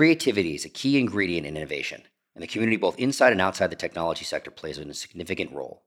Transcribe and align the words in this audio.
Creativity 0.00 0.54
is 0.54 0.64
a 0.64 0.70
key 0.70 0.98
ingredient 0.98 1.46
in 1.46 1.58
innovation, 1.58 2.04
and 2.34 2.42
the 2.42 2.46
community 2.46 2.78
both 2.78 2.98
inside 2.98 3.32
and 3.32 3.40
outside 3.42 3.66
the 3.66 3.76
technology 3.76 4.24
sector 4.24 4.50
plays 4.50 4.78
a 4.78 4.94
significant 4.94 5.52
role. 5.52 5.82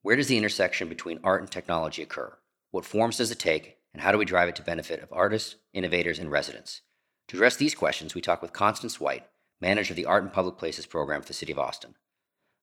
Where 0.00 0.16
does 0.16 0.28
the 0.28 0.38
intersection 0.38 0.88
between 0.88 1.20
art 1.22 1.42
and 1.42 1.50
technology 1.50 2.02
occur? 2.02 2.38
What 2.70 2.86
forms 2.86 3.18
does 3.18 3.30
it 3.30 3.38
take, 3.38 3.76
and 3.92 4.02
how 4.02 4.10
do 4.10 4.16
we 4.16 4.24
drive 4.24 4.48
it 4.48 4.56
to 4.56 4.62
benefit 4.62 5.02
of 5.02 5.12
artists, 5.12 5.56
innovators, 5.74 6.18
and 6.18 6.30
residents? 6.30 6.80
To 7.28 7.36
address 7.36 7.56
these 7.56 7.74
questions, 7.74 8.14
we 8.14 8.22
talk 8.22 8.40
with 8.40 8.54
Constance 8.54 8.98
White, 8.98 9.26
manager 9.60 9.92
of 9.92 9.96
the 9.96 10.06
Art 10.06 10.24
in 10.24 10.30
Public 10.30 10.56
Places 10.56 10.86
program 10.86 11.20
for 11.20 11.28
the 11.28 11.34
City 11.34 11.52
of 11.52 11.58
Austin. 11.58 11.94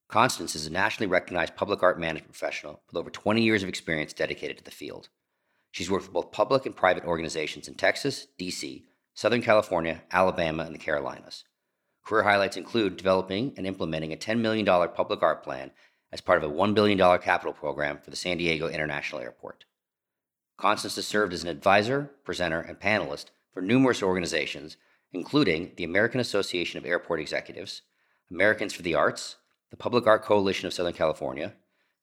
Constance 0.08 0.56
is 0.56 0.66
a 0.66 0.72
nationally 0.72 1.06
recognized 1.06 1.56
public 1.56 1.84
art 1.84 2.00
management 2.00 2.34
professional 2.34 2.82
with 2.88 2.98
over 2.98 3.12
20 3.12 3.44
years 3.44 3.62
of 3.62 3.70
experience 3.70 4.12
dedicated 4.12 4.58
to 4.58 4.64
the 4.64 4.72
field. 4.72 5.10
She's 5.70 5.92
worked 5.92 6.06
with 6.06 6.14
both 6.14 6.32
public 6.32 6.66
and 6.66 6.76
private 6.76 7.06
organizations 7.06 7.68
in 7.68 7.76
Texas, 7.76 8.26
D.C., 8.40 8.88
Southern 9.20 9.42
California, 9.42 10.02
Alabama, 10.14 10.64
and 10.64 10.74
the 10.74 10.80
Carolinas. 10.80 11.44
Career 12.06 12.24
highlights 12.24 12.56
include 12.56 12.96
developing 12.96 13.54
and 13.58 13.68
implementing 13.68 14.14
a 14.14 14.16
$10 14.16 14.40
million 14.40 14.66
public 14.66 15.22
art 15.22 15.44
plan 15.44 15.72
as 16.10 16.22
part 16.22 16.42
of 16.42 16.50
a 16.50 16.56
$1 16.56 16.74
billion 16.74 16.98
capital 17.20 17.52
program 17.52 18.00
for 18.02 18.12
the 18.12 18.16
San 18.16 18.38
Diego 18.38 18.70
International 18.70 19.20
Airport. 19.20 19.66
Constance 20.56 20.96
has 20.96 21.06
served 21.06 21.34
as 21.34 21.44
an 21.44 21.50
advisor, 21.50 22.12
presenter, 22.24 22.62
and 22.62 22.80
panelist 22.80 23.26
for 23.54 23.60
numerous 23.60 24.02
organizations, 24.02 24.78
including 25.12 25.74
the 25.76 25.84
American 25.84 26.22
Association 26.22 26.78
of 26.78 26.86
Airport 26.86 27.20
Executives, 27.20 27.82
Americans 28.32 28.72
for 28.72 28.84
the 28.84 28.96
Arts, 28.96 29.36
the 29.70 29.76
Public 29.76 30.08
Art 30.08 30.24
Coalition 30.24 30.66
of 30.66 30.74
Southern 30.74 30.94
California, 30.94 31.56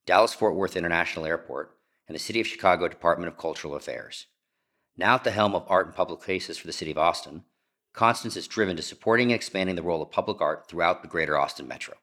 Dallas 0.05 0.35
Fort 0.35 0.55
Worth 0.55 0.77
International 0.77 1.25
Airport, 1.25 1.79
and 2.07 2.15
the 2.15 2.21
City 2.21 2.43
of 2.43 2.47
Chicago 2.47 2.89
Department 2.89 3.33
of 3.33 3.39
Cultural 3.39 3.75
Affairs. 3.75 4.27
Now 4.99 5.15
at 5.15 5.25
the 5.25 5.31
helm 5.31 5.55
of 5.55 5.67
art 5.69 5.87
in 5.87 5.93
public 5.93 6.21
places 6.21 6.57
for 6.57 6.67
the 6.67 6.73
City 6.73 6.91
of 6.91 6.97
Austin, 6.97 7.45
Constance 7.93 8.35
is 8.35 8.49
driven 8.49 8.77
to 8.77 8.83
supporting 8.83 9.31
and 9.31 9.35
expanding 9.35 9.77
the 9.77 9.83
role 9.83 10.01
of 10.01 10.11
public 10.11 10.41
art 10.41 10.69
throughout 10.69 11.03
the 11.03 11.09
greater 11.09 11.37
Austin 11.37 11.69
metro. 11.69 11.97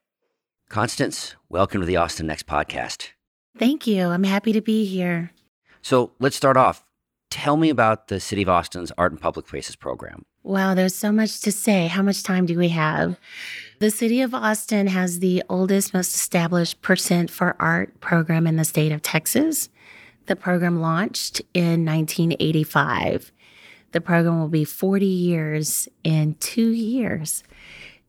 Constance, 0.70 1.36
welcome 1.50 1.82
to 1.82 1.88
the 1.88 1.98
Austin 1.98 2.28
Next 2.28 2.46
podcast. 2.46 3.10
Thank 3.58 3.88
you. 3.88 4.08
I'm 4.08 4.24
happy 4.24 4.54
to 4.54 4.62
be 4.62 4.86
here. 4.86 5.32
So 5.82 6.12
let's 6.20 6.36
start 6.36 6.56
off. 6.56 6.86
Tell 7.32 7.58
me 7.58 7.72
about 7.72 8.10
the 8.10 8.20
City 8.20 8.44
of 8.44 8.50
Austin's 8.50 8.92
Art 8.96 9.12
in 9.12 9.18
Public 9.18 9.48
Places 9.48 9.76
program. 9.76 10.24
Wow, 10.44 10.76
there's 10.76 10.94
so 10.94 11.12
much 11.12 11.42
to 11.42 11.52
say. 11.52 11.88
How 11.88 12.04
much 12.04 12.22
time 12.22 12.46
do 12.46 12.60
we 12.60 12.70
have? 12.70 13.20
The 13.80 13.90
City 13.90 14.22
of 14.22 14.36
Austin 14.36 14.86
has 14.86 15.18
the 15.18 15.42
oldest, 15.50 15.96
most 15.96 16.14
established 16.14 16.84
Percent 16.84 17.32
for 17.32 17.56
Art 17.60 18.00
program 18.02 18.46
in 18.46 18.58
the 18.58 18.66
state 18.66 18.92
of 18.92 19.02
Texas. 19.02 19.70
The 20.26 20.36
program 20.36 20.82
launched 20.82 21.42
in 21.54 21.86
1985. 21.86 23.32
The 23.92 24.02
program 24.02 24.40
will 24.40 24.48
be 24.48 24.64
40 24.64 25.06
years 25.06 25.88
in 26.04 26.36
two 26.36 26.72
years. 26.72 27.44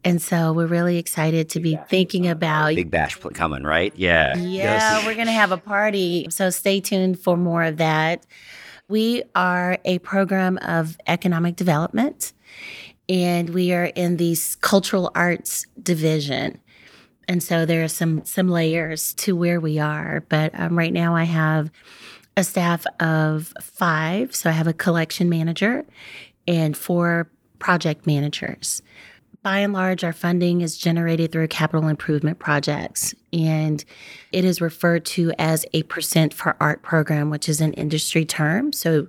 And 0.05 0.21
so 0.21 0.53
we're 0.53 0.67
really 0.67 0.98
excited 0.98 1.48
to 1.51 1.61
be 1.61 1.79
thinking 1.89 2.28
about 2.28 2.75
Big 2.75 2.91
Bash 2.91 3.16
coming, 3.33 3.62
right? 3.62 3.93
Yeah. 3.97 4.37
Yeah, 4.37 4.44
yes. 4.44 5.06
we're 5.06 5.15
going 5.15 5.27
to 5.27 5.33
have 5.33 5.50
a 5.50 5.56
party. 5.56 6.27
So 6.31 6.50
stay 6.50 6.81
tuned 6.81 7.19
for 7.19 7.37
more 7.37 7.62
of 7.62 7.78
that. 7.78 8.27
We 8.87 9.22
are 9.34 9.78
a 9.87 9.99
program 10.00 10.59
of 10.59 10.99
economic 11.06 11.56
development, 11.56 12.34
and 13.09 13.50
we 13.50 13.72
are 13.72 13.87
in 13.87 14.19
the 14.19 14.37
cultural 14.61 15.11
arts 15.15 15.67
division. 15.83 16.61
And 17.29 17.43
so 17.43 17.67
there 17.67 17.83
are 17.85 17.89
some 17.89 18.25
some 18.25 18.49
layers 18.49 19.15
to 19.15 19.37
where 19.37 19.61
we 19.61 19.79
are. 19.79 20.25
But 20.29 20.59
um, 20.59 20.77
right 20.77 20.93
now, 20.93 21.15
I 21.15 21.25
have 21.25 21.71
a 22.37 22.45
staff 22.45 22.85
of 23.01 23.53
five. 23.61 24.35
So 24.35 24.51
I 24.51 24.53
have 24.53 24.67
a 24.67 24.73
collection 24.73 25.29
manager 25.29 25.85
and 26.47 26.77
four 26.77 27.31
project 27.59 28.07
managers. 28.07 28.83
By 29.43 29.59
and 29.59 29.75
large, 29.75 30.05
our 30.05 30.15
funding 30.15 30.62
is 30.62 30.79
generated 30.79 31.31
through 31.31 31.49
capital 31.49 31.89
improvement 31.89 32.39
projects, 32.39 33.15
and 33.31 33.85
it 34.33 34.43
is 34.43 34.62
referred 34.62 35.05
to 35.06 35.33
as 35.39 35.67
a 35.75 35.83
percent 35.83 36.33
for 36.33 36.56
art 36.61 36.81
program, 36.81 37.29
which 37.29 37.47
is 37.47 37.61
an 37.61 37.75
industry 37.75 38.25
term. 38.25 38.73
So, 38.73 39.09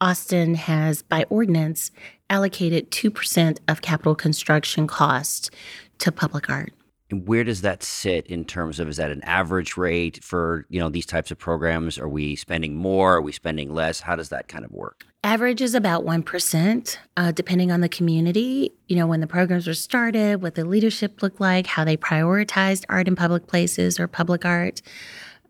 Austin 0.00 0.54
has, 0.54 1.02
by 1.02 1.24
ordinance, 1.28 1.90
allocated 2.30 2.90
2% 2.90 3.58
of 3.68 3.82
capital 3.82 4.14
construction 4.14 4.86
costs 4.86 5.50
to 5.98 6.12
public 6.12 6.50
art. 6.50 6.72
And 7.10 7.26
where 7.26 7.44
does 7.44 7.60
that 7.60 7.82
sit 7.82 8.26
in 8.26 8.44
terms 8.44 8.80
of 8.80 8.88
is 8.88 8.96
that 8.96 9.10
an 9.12 9.22
average 9.22 9.76
rate 9.76 10.22
for 10.24 10.66
you 10.68 10.80
know 10.80 10.88
these 10.88 11.06
types 11.06 11.30
of 11.30 11.38
programs? 11.38 11.98
Are 11.98 12.08
we 12.08 12.34
spending 12.36 12.74
more? 12.74 13.16
Are 13.16 13.22
we 13.22 13.32
spending 13.32 13.72
less? 13.72 14.00
How 14.00 14.16
does 14.16 14.28
that 14.30 14.48
kind 14.48 14.64
of 14.64 14.72
work? 14.72 15.06
Average 15.22 15.60
is 15.60 15.74
about 15.74 16.04
one 16.04 16.22
percent, 16.22 16.98
uh, 17.16 17.32
depending 17.32 17.70
on 17.70 17.80
the 17.80 17.88
community. 17.88 18.72
You 18.88 18.96
know, 18.96 19.06
when 19.06 19.20
the 19.20 19.26
programs 19.26 19.66
were 19.66 19.74
started, 19.74 20.42
what 20.42 20.56
the 20.56 20.64
leadership 20.64 21.22
looked 21.22 21.40
like, 21.40 21.66
how 21.66 21.84
they 21.84 21.96
prioritized 21.96 22.84
art 22.88 23.06
in 23.06 23.14
public 23.14 23.46
places 23.46 24.00
or 24.00 24.08
public 24.08 24.44
art 24.44 24.82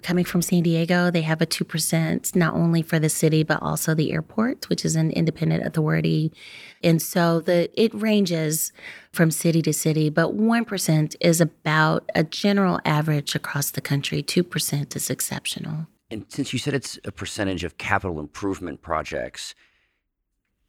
coming 0.02 0.24
from 0.24 0.40
San 0.42 0.62
Diego, 0.62 1.10
they 1.10 1.22
have 1.22 1.42
a 1.42 1.46
2%, 1.46 2.36
not 2.36 2.54
only 2.54 2.80
for 2.80 2.98
the 2.98 3.08
city, 3.08 3.42
but 3.42 3.60
also 3.60 3.94
the 3.94 4.12
airport, 4.12 4.68
which 4.68 4.84
is 4.84 4.94
an 4.94 5.10
independent 5.10 5.66
authority. 5.66 6.32
And 6.86 7.02
so 7.02 7.40
the 7.40 7.68
it 7.74 7.92
ranges 7.92 8.72
from 9.12 9.32
city 9.32 9.60
to 9.62 9.72
city, 9.72 10.08
but 10.08 10.36
1% 10.36 11.16
is 11.20 11.40
about 11.40 12.08
a 12.14 12.22
general 12.22 12.78
average 12.84 13.34
across 13.34 13.72
the 13.72 13.80
country. 13.80 14.22
2% 14.22 14.94
is 14.94 15.10
exceptional. 15.10 15.88
And 16.12 16.24
since 16.28 16.52
you 16.52 16.60
said 16.60 16.74
it's 16.74 16.96
a 17.04 17.10
percentage 17.10 17.64
of 17.64 17.76
capital 17.76 18.20
improvement 18.20 18.82
projects, 18.82 19.56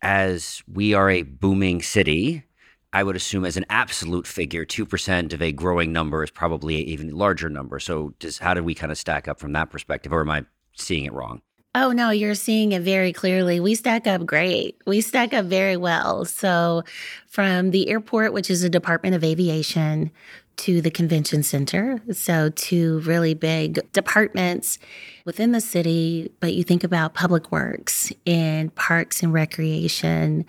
as 0.01 0.63
we 0.67 0.95
are 0.95 1.11
a 1.11 1.21
booming 1.21 1.83
city, 1.83 2.43
I 2.91 3.03
would 3.03 3.15
assume 3.15 3.45
as 3.45 3.55
an 3.55 3.65
absolute 3.69 4.25
figure, 4.25 4.65
2% 4.65 5.33
of 5.33 5.41
a 5.41 5.51
growing 5.51 5.93
number 5.93 6.23
is 6.23 6.31
probably 6.31 6.81
an 6.81 6.87
even 6.87 7.15
larger 7.15 7.47
number. 7.47 7.79
So 7.79 8.15
does 8.17 8.39
how 8.39 8.55
do 8.55 8.63
we 8.63 8.73
kind 8.73 8.91
of 8.91 8.97
stack 8.97 9.27
up 9.27 9.39
from 9.39 9.53
that 9.53 9.69
perspective 9.69 10.11
or 10.11 10.21
am 10.21 10.31
I 10.31 10.45
seeing 10.73 11.05
it 11.05 11.13
wrong? 11.13 11.43
Oh, 11.79 11.91
no, 11.91 12.09
you're 12.09 12.33
seeing 12.33 12.71
it 12.71 12.81
very 12.81 13.13
clearly. 13.13 13.59
We 13.59 13.75
stack 13.75 14.07
up 14.07 14.25
great. 14.25 14.81
We 14.87 14.99
stack 14.99 15.31
up 15.31 15.45
very 15.45 15.77
well. 15.77 16.25
So, 16.25 16.81
from 17.27 17.69
the 17.69 17.87
airport, 17.89 18.33
which 18.33 18.49
is 18.49 18.63
a 18.63 18.69
Department 18.69 19.13
of 19.13 19.23
Aviation, 19.23 20.09
to 20.55 20.81
the 20.81 20.89
convention 20.89 21.43
center. 21.43 22.01
So, 22.11 22.49
two 22.49 23.01
really 23.01 23.35
big 23.35 23.79
departments 23.91 24.79
within 25.23 25.51
the 25.51 25.61
city. 25.61 26.31
But 26.39 26.55
you 26.55 26.63
think 26.63 26.83
about 26.83 27.13
public 27.13 27.51
works 27.51 28.11
and 28.25 28.73
parks 28.73 29.21
and 29.21 29.31
recreation 29.31 30.47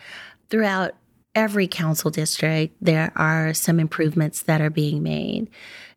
throughout 0.49 0.95
every 1.35 1.69
council 1.69 2.11
district, 2.11 2.75
there 2.81 3.13
are 3.17 3.53
some 3.53 3.79
improvements 3.79 4.43
that 4.45 4.63
are 4.63 4.71
being 4.71 5.03
made. 5.03 5.51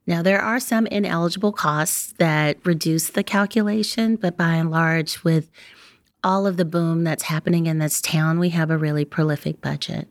Now, 0.07 0.21
there 0.21 0.41
are 0.41 0.59
some 0.59 0.87
ineligible 0.87 1.51
costs 1.51 2.13
that 2.17 2.57
reduce 2.65 3.09
the 3.09 3.23
calculation, 3.23 4.15
but 4.15 4.35
by 4.35 4.55
and 4.55 4.71
large, 4.71 5.23
with 5.23 5.49
all 6.23 6.47
of 6.47 6.57
the 6.57 6.65
boom 6.65 7.03
that's 7.03 7.23
happening 7.23 7.67
in 7.67 7.77
this 7.79 8.01
town, 8.01 8.39
we 8.39 8.49
have 8.49 8.71
a 8.71 8.77
really 8.77 9.05
prolific 9.05 9.61
budget. 9.61 10.07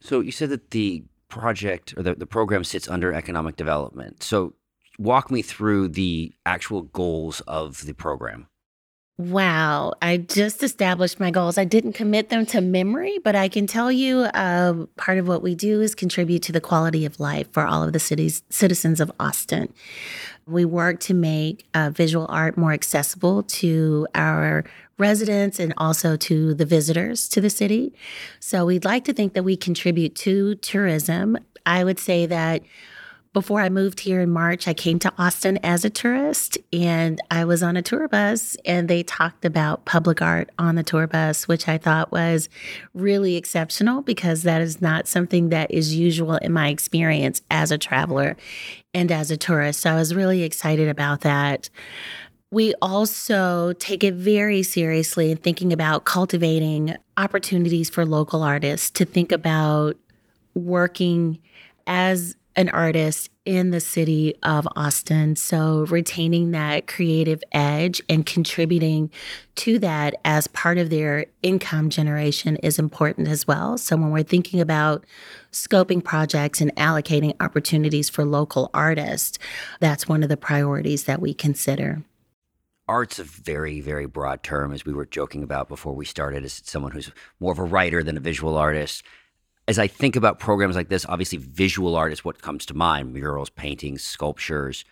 So, 0.00 0.20
you 0.20 0.32
said 0.32 0.50
that 0.50 0.70
the 0.70 1.04
project 1.28 1.94
or 1.96 2.02
the, 2.02 2.14
the 2.14 2.26
program 2.26 2.64
sits 2.64 2.88
under 2.88 3.12
economic 3.12 3.56
development. 3.56 4.22
So, 4.22 4.54
walk 4.98 5.30
me 5.30 5.42
through 5.42 5.88
the 5.88 6.32
actual 6.44 6.82
goals 6.82 7.40
of 7.42 7.86
the 7.86 7.94
program. 7.94 8.48
Wow, 9.18 9.94
I 10.00 10.18
just 10.18 10.62
established 10.62 11.18
my 11.18 11.32
goals. 11.32 11.58
I 11.58 11.64
didn't 11.64 11.94
commit 11.94 12.28
them 12.28 12.46
to 12.46 12.60
memory, 12.60 13.18
but 13.24 13.34
I 13.34 13.48
can 13.48 13.66
tell 13.66 13.90
you 13.90 14.20
uh, 14.20 14.86
part 14.96 15.18
of 15.18 15.26
what 15.26 15.42
we 15.42 15.56
do 15.56 15.80
is 15.80 15.96
contribute 15.96 16.44
to 16.44 16.52
the 16.52 16.60
quality 16.60 17.04
of 17.04 17.18
life 17.18 17.50
for 17.50 17.66
all 17.66 17.82
of 17.82 17.92
the 17.92 17.98
city's 17.98 18.44
citizens 18.48 19.00
of 19.00 19.10
Austin. 19.18 19.72
We 20.46 20.64
work 20.64 21.00
to 21.00 21.14
make 21.14 21.66
uh, 21.74 21.90
visual 21.92 22.26
art 22.28 22.56
more 22.56 22.72
accessible 22.72 23.42
to 23.42 24.06
our 24.14 24.64
residents 24.98 25.58
and 25.58 25.74
also 25.76 26.16
to 26.16 26.54
the 26.54 26.64
visitors 26.64 27.28
to 27.30 27.40
the 27.40 27.50
city. 27.50 27.92
So 28.38 28.66
we'd 28.66 28.84
like 28.84 29.04
to 29.06 29.12
think 29.12 29.32
that 29.32 29.42
we 29.42 29.56
contribute 29.56 30.14
to 30.16 30.54
tourism. 30.54 31.38
I 31.66 31.82
would 31.82 31.98
say 31.98 32.26
that 32.26 32.62
before 33.38 33.60
I 33.60 33.68
moved 33.68 34.00
here 34.00 34.20
in 34.20 34.32
March, 34.32 34.66
I 34.66 34.74
came 34.74 34.98
to 34.98 35.12
Austin 35.16 35.60
as 35.62 35.84
a 35.84 35.90
tourist 35.90 36.58
and 36.72 37.20
I 37.30 37.44
was 37.44 37.62
on 37.62 37.76
a 37.76 37.82
tour 37.82 38.08
bus 38.08 38.56
and 38.64 38.88
they 38.88 39.04
talked 39.04 39.44
about 39.44 39.84
public 39.84 40.20
art 40.20 40.50
on 40.58 40.74
the 40.74 40.82
tour 40.82 41.06
bus, 41.06 41.46
which 41.46 41.68
I 41.68 41.78
thought 41.78 42.10
was 42.10 42.48
really 42.94 43.36
exceptional 43.36 44.02
because 44.02 44.42
that 44.42 44.60
is 44.60 44.82
not 44.82 45.06
something 45.06 45.50
that 45.50 45.70
is 45.70 45.94
usual 45.94 46.34
in 46.34 46.52
my 46.52 46.66
experience 46.70 47.40
as 47.48 47.70
a 47.70 47.78
traveler 47.78 48.36
and 48.92 49.12
as 49.12 49.30
a 49.30 49.36
tourist. 49.36 49.82
So 49.82 49.92
I 49.92 49.94
was 49.94 50.16
really 50.16 50.42
excited 50.42 50.88
about 50.88 51.20
that. 51.20 51.70
We 52.50 52.74
also 52.82 53.72
take 53.74 54.02
it 54.02 54.14
very 54.14 54.64
seriously 54.64 55.30
in 55.30 55.36
thinking 55.36 55.72
about 55.72 56.04
cultivating 56.04 56.96
opportunities 57.16 57.88
for 57.88 58.04
local 58.04 58.42
artists 58.42 58.90
to 58.90 59.04
think 59.04 59.30
about 59.30 59.96
working 60.56 61.38
as 61.86 62.34
an 62.58 62.68
artist 62.70 63.30
in 63.44 63.70
the 63.70 63.78
city 63.78 64.34
of 64.42 64.66
Austin. 64.74 65.36
So, 65.36 65.86
retaining 65.88 66.50
that 66.50 66.88
creative 66.88 67.40
edge 67.52 68.02
and 68.08 68.26
contributing 68.26 69.12
to 69.54 69.78
that 69.78 70.16
as 70.24 70.48
part 70.48 70.76
of 70.76 70.90
their 70.90 71.26
income 71.40 71.88
generation 71.88 72.56
is 72.56 72.76
important 72.76 73.28
as 73.28 73.46
well. 73.46 73.78
So, 73.78 73.96
when 73.96 74.10
we're 74.10 74.24
thinking 74.24 74.60
about 74.60 75.06
scoping 75.52 76.02
projects 76.02 76.60
and 76.60 76.74
allocating 76.74 77.32
opportunities 77.38 78.08
for 78.08 78.24
local 78.24 78.70
artists, 78.74 79.38
that's 79.78 80.08
one 80.08 80.24
of 80.24 80.28
the 80.28 80.36
priorities 80.36 81.04
that 81.04 81.20
we 81.20 81.34
consider. 81.34 82.02
Art's 82.88 83.20
a 83.20 83.24
very, 83.24 83.80
very 83.80 84.06
broad 84.06 84.42
term, 84.42 84.72
as 84.72 84.84
we 84.84 84.92
were 84.92 85.06
joking 85.06 85.44
about 85.44 85.68
before 85.68 85.94
we 85.94 86.04
started, 86.04 86.44
as 86.44 86.60
someone 86.64 86.90
who's 86.90 87.12
more 87.38 87.52
of 87.52 87.58
a 87.60 87.64
writer 87.64 88.02
than 88.02 88.16
a 88.16 88.20
visual 88.20 88.56
artist 88.56 89.04
as 89.68 89.78
I 89.78 89.86
think 89.86 90.16
about 90.16 90.38
programs 90.38 90.74
like 90.74 90.88
this, 90.88 91.04
obviously 91.06 91.38
visual 91.38 91.94
art 91.94 92.10
is 92.10 92.24
what 92.24 92.40
comes 92.40 92.64
to 92.66 92.74
mind 92.74 93.12
murals, 93.12 93.50
paintings, 93.50 94.02
sculptures. 94.02 94.84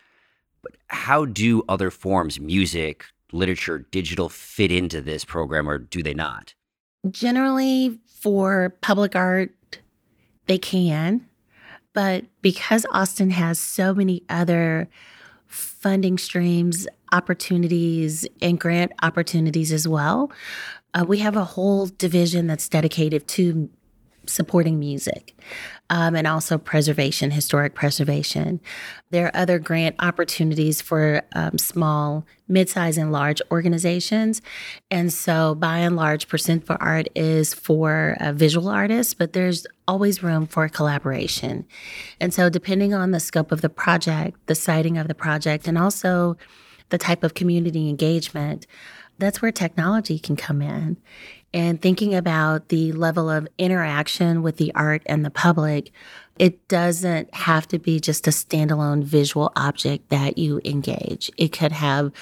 But 0.62 0.72
how 0.88 1.24
do 1.24 1.64
other 1.68 1.90
forms, 1.90 2.38
music, 2.38 3.06
literature, 3.32 3.86
digital, 3.90 4.28
fit 4.28 4.70
into 4.70 5.00
this 5.00 5.24
program, 5.24 5.68
or 5.68 5.78
do 5.78 6.02
they 6.02 6.12
not? 6.12 6.54
Generally, 7.10 7.98
for 8.06 8.76
public 8.82 9.16
art, 9.16 9.50
they 10.46 10.58
can. 10.58 11.26
But 11.94 12.26
because 12.42 12.84
Austin 12.92 13.30
has 13.30 13.58
so 13.58 13.94
many 13.94 14.22
other 14.28 14.90
funding 15.46 16.18
streams, 16.18 16.86
opportunities, 17.12 18.26
and 18.42 18.60
grant 18.60 18.92
opportunities 19.02 19.72
as 19.72 19.88
well, 19.88 20.30
uh, 20.92 21.06
we 21.08 21.18
have 21.18 21.36
a 21.36 21.44
whole 21.44 21.86
division 21.86 22.46
that's 22.46 22.68
dedicated 22.68 23.26
to 23.28 23.70
supporting 24.28 24.78
music 24.78 25.34
um, 25.90 26.16
and 26.16 26.26
also 26.26 26.58
preservation, 26.58 27.30
historic 27.30 27.74
preservation. 27.74 28.60
There 29.10 29.26
are 29.26 29.36
other 29.36 29.58
grant 29.58 29.96
opportunities 30.00 30.82
for 30.82 31.22
um, 31.34 31.58
small, 31.58 32.26
mid-sized, 32.48 32.98
and 32.98 33.12
large 33.12 33.40
organizations. 33.50 34.42
And 34.90 35.12
so, 35.12 35.54
by 35.54 35.78
and 35.78 35.94
large, 35.94 36.28
Percent 36.28 36.66
for 36.66 36.80
Art 36.82 37.06
is 37.14 37.54
for 37.54 38.16
uh, 38.20 38.32
visual 38.32 38.68
artists, 38.68 39.14
but 39.14 39.32
there's 39.32 39.66
always 39.86 40.22
room 40.22 40.46
for 40.46 40.68
collaboration. 40.68 41.66
And 42.20 42.34
so, 42.34 42.50
depending 42.50 42.92
on 42.94 43.12
the 43.12 43.20
scope 43.20 43.52
of 43.52 43.60
the 43.60 43.68
project, 43.68 44.38
the 44.46 44.54
siting 44.54 44.98
of 44.98 45.06
the 45.08 45.14
project, 45.14 45.68
and 45.68 45.78
also 45.78 46.36
the 46.88 46.98
type 46.98 47.24
of 47.24 47.34
community 47.34 47.88
engagement, 47.88 48.66
that's 49.18 49.40
where 49.40 49.52
technology 49.52 50.18
can 50.18 50.36
come 50.36 50.62
in 50.62 50.96
and 51.56 51.80
thinking 51.80 52.14
about 52.14 52.68
the 52.68 52.92
level 52.92 53.30
of 53.30 53.48
interaction 53.56 54.42
with 54.42 54.58
the 54.58 54.74
art 54.74 55.02
and 55.06 55.24
the 55.24 55.30
public, 55.30 55.90
it 56.38 56.68
doesn't 56.68 57.34
have 57.34 57.66
to 57.68 57.78
be 57.78 57.98
just 57.98 58.26
a 58.26 58.30
standalone 58.30 59.02
visual 59.02 59.52
object 59.56 60.10
that 60.10 60.36
you 60.36 60.60
engage. 60.66 61.30
It 61.38 61.52
could 61.52 61.72
have 61.72 62.12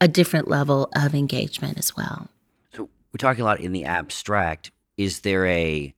a 0.00 0.08
different 0.08 0.46
level 0.46 0.90
of 0.94 1.14
engagement 1.14 1.78
as 1.78 1.96
well. 1.96 2.28
So 2.74 2.90
we're 3.12 3.18
talking 3.18 3.42
a 3.42 3.44
lot 3.46 3.60
in 3.60 3.72
the 3.72 3.84
abstract. 3.86 4.72
Is 4.98 5.20
there 5.20 5.46
a 5.46 5.94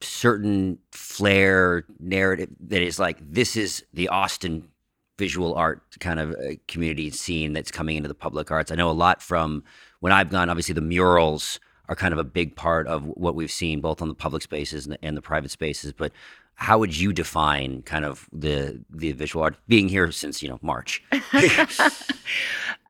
certain 0.00 0.78
flair 0.90 1.84
narrative 2.00 2.50
that 2.60 2.82
is 2.82 2.98
like 2.98 3.18
this 3.20 3.56
is 3.56 3.84
the 3.92 4.08
Austin 4.08 4.68
visual 5.18 5.54
art 5.54 5.82
kind 6.00 6.20
of 6.20 6.30
uh, 6.32 6.54
community 6.68 7.10
scene 7.10 7.52
that's 7.52 7.70
coming 7.70 7.96
into 7.96 8.08
the 8.08 8.14
public 8.14 8.50
arts? 8.50 8.70
I 8.70 8.74
know 8.74 8.90
a 8.90 8.92
lot 8.92 9.22
from 9.22 9.64
when 10.00 10.12
I've 10.12 10.30
gone. 10.30 10.50
Obviously, 10.50 10.74
the 10.74 10.80
murals 10.80 11.60
are 11.88 11.96
kind 11.96 12.12
of 12.12 12.18
a 12.18 12.24
big 12.24 12.56
part 12.56 12.86
of 12.86 13.06
what 13.06 13.34
we've 13.34 13.50
seen 13.50 13.80
both 13.80 14.02
on 14.02 14.08
the 14.08 14.14
public 14.14 14.42
spaces 14.42 14.86
and 14.86 14.94
the, 14.94 15.04
and 15.04 15.16
the 15.16 15.22
private 15.22 15.50
spaces. 15.50 15.92
But 15.92 16.12
how 16.54 16.78
would 16.78 16.96
you 16.96 17.12
define 17.12 17.82
kind 17.82 18.04
of 18.04 18.28
the 18.32 18.80
the 18.90 19.12
visual 19.12 19.42
art 19.42 19.56
being 19.68 19.88
here 19.88 20.10
since 20.10 20.42
you 20.42 20.48
know 20.48 20.58
March? 20.62 21.02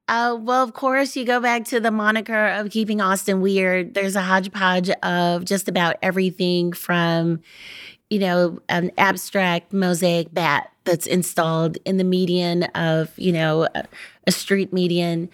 Uh, 0.08 0.38
well, 0.40 0.62
of 0.62 0.73
course, 0.73 1.17
you 1.17 1.25
go 1.25 1.40
back 1.40 1.64
to 1.64 1.81
the 1.81 1.90
moniker 1.90 2.46
of 2.50 2.70
keeping 2.70 3.00
Austin 3.00 3.40
weird. 3.40 3.94
There's 3.94 4.14
a 4.14 4.20
hodgepodge 4.20 4.88
of 5.02 5.44
just 5.44 5.69
about 5.69 5.96
everything 6.00 6.73
from, 6.73 7.40
you 8.08 8.20
know, 8.20 8.61
an 8.69 8.93
abstract 8.99 9.73
mosaic 9.73 10.32
bat 10.32 10.70
that's 10.87 11.06
installed 11.06 11.77
in 11.85 11.99
the 11.99 12.05
median 12.05 12.62
of, 12.75 13.12
you 13.19 13.33
know, 13.33 13.69
a 14.27 14.33
street 14.33 14.73
median. 14.73 15.29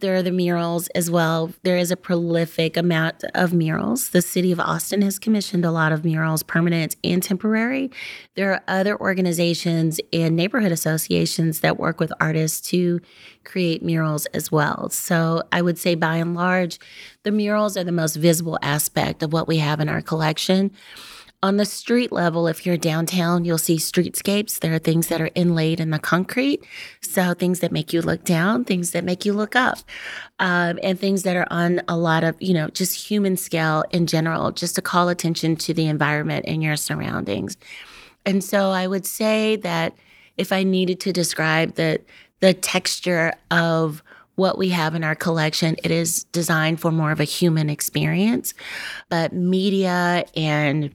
There 0.00 0.14
are 0.16 0.22
the 0.22 0.30
murals 0.30 0.88
as 0.88 1.10
well. 1.10 1.52
There 1.62 1.78
is 1.78 1.90
a 1.90 1.96
prolific 1.96 2.76
amount 2.76 3.24
of 3.34 3.54
murals. 3.54 4.10
The 4.10 4.20
city 4.20 4.52
of 4.52 4.60
Austin 4.60 5.00
has 5.00 5.18
commissioned 5.18 5.64
a 5.64 5.70
lot 5.70 5.90
of 5.90 6.04
murals, 6.04 6.42
permanent 6.42 6.96
and 7.02 7.22
temporary. 7.22 7.90
There 8.34 8.52
are 8.52 8.62
other 8.68 9.00
organizations 9.00 9.98
and 10.12 10.36
neighborhood 10.36 10.70
associations 10.70 11.60
that 11.60 11.78
work 11.78 11.98
with 11.98 12.12
artists 12.20 12.68
to 12.68 13.00
create 13.44 13.82
murals 13.82 14.26
as 14.26 14.52
well. 14.52 14.90
So 14.90 15.42
I 15.50 15.62
would 15.62 15.78
say 15.78 15.94
by 15.94 16.16
and 16.16 16.34
large, 16.34 16.78
the 17.22 17.32
murals 17.32 17.76
are 17.76 17.84
the 17.84 17.92
most 17.92 18.16
visible 18.16 18.58
aspect 18.60 19.22
of 19.22 19.32
what 19.32 19.48
we 19.48 19.56
have 19.58 19.80
in 19.80 19.88
our 19.88 20.02
collection. 20.02 20.72
On 21.46 21.58
the 21.58 21.64
street 21.64 22.10
level, 22.10 22.48
if 22.48 22.66
you're 22.66 22.76
downtown, 22.76 23.44
you'll 23.44 23.56
see 23.56 23.76
streetscapes. 23.76 24.58
There 24.58 24.74
are 24.74 24.80
things 24.80 25.06
that 25.06 25.20
are 25.20 25.30
inlaid 25.36 25.78
in 25.78 25.90
the 25.90 26.00
concrete. 26.00 26.64
So 27.02 27.34
things 27.34 27.60
that 27.60 27.70
make 27.70 27.92
you 27.92 28.02
look 28.02 28.24
down, 28.24 28.64
things 28.64 28.90
that 28.90 29.04
make 29.04 29.24
you 29.24 29.32
look 29.32 29.54
up, 29.54 29.78
um, 30.40 30.80
and 30.82 30.98
things 30.98 31.22
that 31.22 31.36
are 31.36 31.46
on 31.48 31.82
a 31.86 31.96
lot 31.96 32.24
of, 32.24 32.34
you 32.40 32.52
know, 32.52 32.66
just 32.70 32.96
human 32.96 33.36
scale 33.36 33.84
in 33.92 34.08
general, 34.08 34.50
just 34.50 34.74
to 34.74 34.82
call 34.82 35.08
attention 35.08 35.54
to 35.54 35.72
the 35.72 35.86
environment 35.86 36.46
and 36.48 36.64
your 36.64 36.74
surroundings. 36.74 37.56
And 38.24 38.42
so 38.42 38.70
I 38.70 38.88
would 38.88 39.06
say 39.06 39.54
that 39.54 39.94
if 40.36 40.50
I 40.50 40.64
needed 40.64 40.98
to 41.02 41.12
describe 41.12 41.76
the 41.76 42.00
the 42.40 42.54
texture 42.54 43.34
of 43.52 44.02
what 44.34 44.58
we 44.58 44.70
have 44.70 44.96
in 44.96 45.04
our 45.04 45.14
collection, 45.14 45.76
it 45.84 45.92
is 45.92 46.24
designed 46.24 46.80
for 46.80 46.90
more 46.90 47.12
of 47.12 47.20
a 47.20 47.24
human 47.24 47.70
experience. 47.70 48.52
But 49.08 49.32
media 49.32 50.24
and 50.34 50.92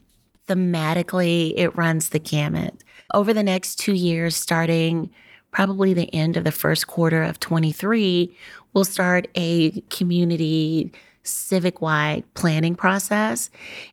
thematically, 0.48 1.54
it 1.56 1.76
runs 1.76 2.10
the 2.10 2.20
gamut. 2.20 2.84
Over 3.14 3.34
the 3.34 3.44
next 3.44 3.76
two 3.76 3.94
years, 3.94 4.36
starting 4.36 5.10
probably 5.52 5.94
the 5.94 6.14
end 6.14 6.38
of 6.38 6.44
the 6.44 6.52
first 6.52 6.88
quarter 6.88 7.24
of 7.24 7.40
23, 7.40 8.36
we'll 8.74 8.86
start 8.86 9.28
a 9.36 9.82
community 9.90 10.92
civic 11.24 11.82
wide 11.82 12.24
planning 12.34 12.76
process 12.76 13.50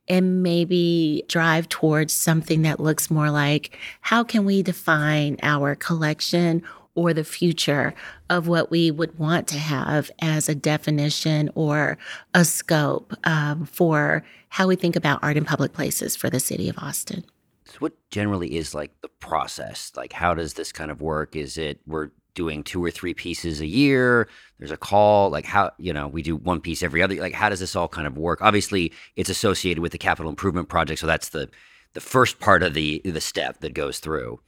and 0.09 0.43
maybe 0.43 1.23
drive 1.29 1.69
towards 1.69 2.13
something 2.13 2.63
that 2.63 2.81
looks 2.81 3.11
more 3.11 3.31
like 3.31 3.77
how 4.01 4.25
can 4.25 4.45
we 4.45 4.63
define 4.63 5.37
our 5.43 5.75
collection 5.75 6.63
or 6.99 7.15
the 7.15 7.23
future 7.23 7.95
of 8.29 8.49
what 8.49 8.73
we 8.73 8.91
would 8.91 9.17
want 9.21 9.47
to 9.47 9.57
have 9.57 10.11
as 10.21 10.49
a 10.49 10.55
definition 10.55 11.49
or 11.55 11.97
a 12.35 12.45
scope 12.45 13.15
um, 13.23 13.65
for 13.67 14.25
how 14.49 14.67
we 14.67 14.75
think 14.75 14.97
about 14.97 15.21
art 15.23 15.37
in 15.37 15.45
public 15.45 15.73
places 15.73 16.17
for 16.17 16.29
the 16.29 16.41
city 16.41 16.69
of 16.69 16.77
Austin. 16.79 17.25
So 17.67 17.77
what 17.79 17.93
generally 18.11 18.57
is 18.57 18.75
like 18.75 18.91
the 19.01 19.09
process? 19.09 19.93
Like, 19.97 20.13
how 20.13 20.35
does 20.35 20.55
this 20.55 20.73
kind 20.73 20.91
of 20.91 21.01
work? 21.01 21.37
Is 21.37 21.57
it 21.57 21.81
we're 21.87 22.11
doing 22.35 22.65
two 22.65 22.83
or 22.83 22.91
three 22.91 23.15
pieces 23.15 23.61
a 23.61 23.67
year? 23.67 24.29
There's 24.59 24.73
a 24.73 24.77
call. 24.77 25.31
Like, 25.31 25.45
how, 25.45 25.71
you 25.79 25.93
know, 25.93 26.09
we 26.09 26.23
do 26.23 26.35
one 26.35 26.61
piece 26.61 26.83
every 26.83 27.01
other. 27.01 27.15
Like, 27.15 27.35
how 27.35 27.49
does 27.49 27.61
this 27.61 27.77
all 27.77 27.87
kind 27.87 28.09
of 28.09 28.19
work? 28.19 28.43
Obviously, 28.43 28.93
it's 29.15 29.31
associated 29.31 29.83
with 29.83 29.93
the 29.93 29.99
capital 29.99 30.31
improvement 30.31 30.69
project. 30.69 31.01
So 31.01 31.07
that's 31.07 31.29
the, 31.29 31.49
the 31.93 32.01
first 32.01 32.41
part 32.41 32.65
of 32.65 32.75
the 32.75 33.01
the 33.05 33.21
step 33.21 33.61
that 33.61 33.75
goes 33.75 34.01
through. 34.01 34.41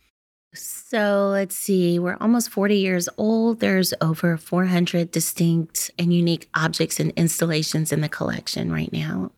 So 0.53 1.29
let's 1.29 1.57
see, 1.57 1.99
we're 1.99 2.17
almost 2.21 2.51
40 2.51 2.77
years 2.77 3.09
old. 3.17 3.61
There's 3.61 3.95
over 4.01 4.37
400 4.37 5.11
distinct 5.13 5.91
and 5.99 6.13
unique 6.13 6.49
objects 6.55 6.99
and 6.99 7.13
installations 7.13 7.93
in 7.93 8.01
the 8.01 8.09
collection 8.09 8.73
right 8.73 8.93
now. 8.93 9.31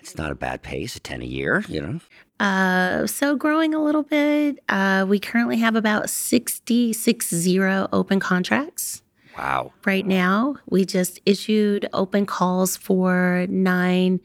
It's 0.00 0.16
not 0.16 0.32
a 0.32 0.34
bad 0.34 0.62
pace, 0.62 0.96
a 0.96 1.00
10 1.00 1.22
a 1.22 1.26
year, 1.26 1.64
you 1.68 1.80
know. 1.80 2.00
Uh, 2.44 3.06
so 3.06 3.36
growing 3.36 3.74
a 3.74 3.82
little 3.82 4.02
bit. 4.02 4.58
Uh, 4.68 5.04
we 5.08 5.18
currently 5.20 5.58
have 5.58 5.76
about 5.76 6.10
60, 6.10 6.92
six 6.92 7.28
zero 7.28 7.88
open 7.92 8.20
contracts. 8.20 9.02
Wow. 9.36 9.72
Right 9.84 10.06
now, 10.06 10.56
we 10.68 10.84
just 10.84 11.20
issued 11.24 11.88
open 11.92 12.26
calls 12.26 12.76
for 12.76 13.46
nine 13.48 14.20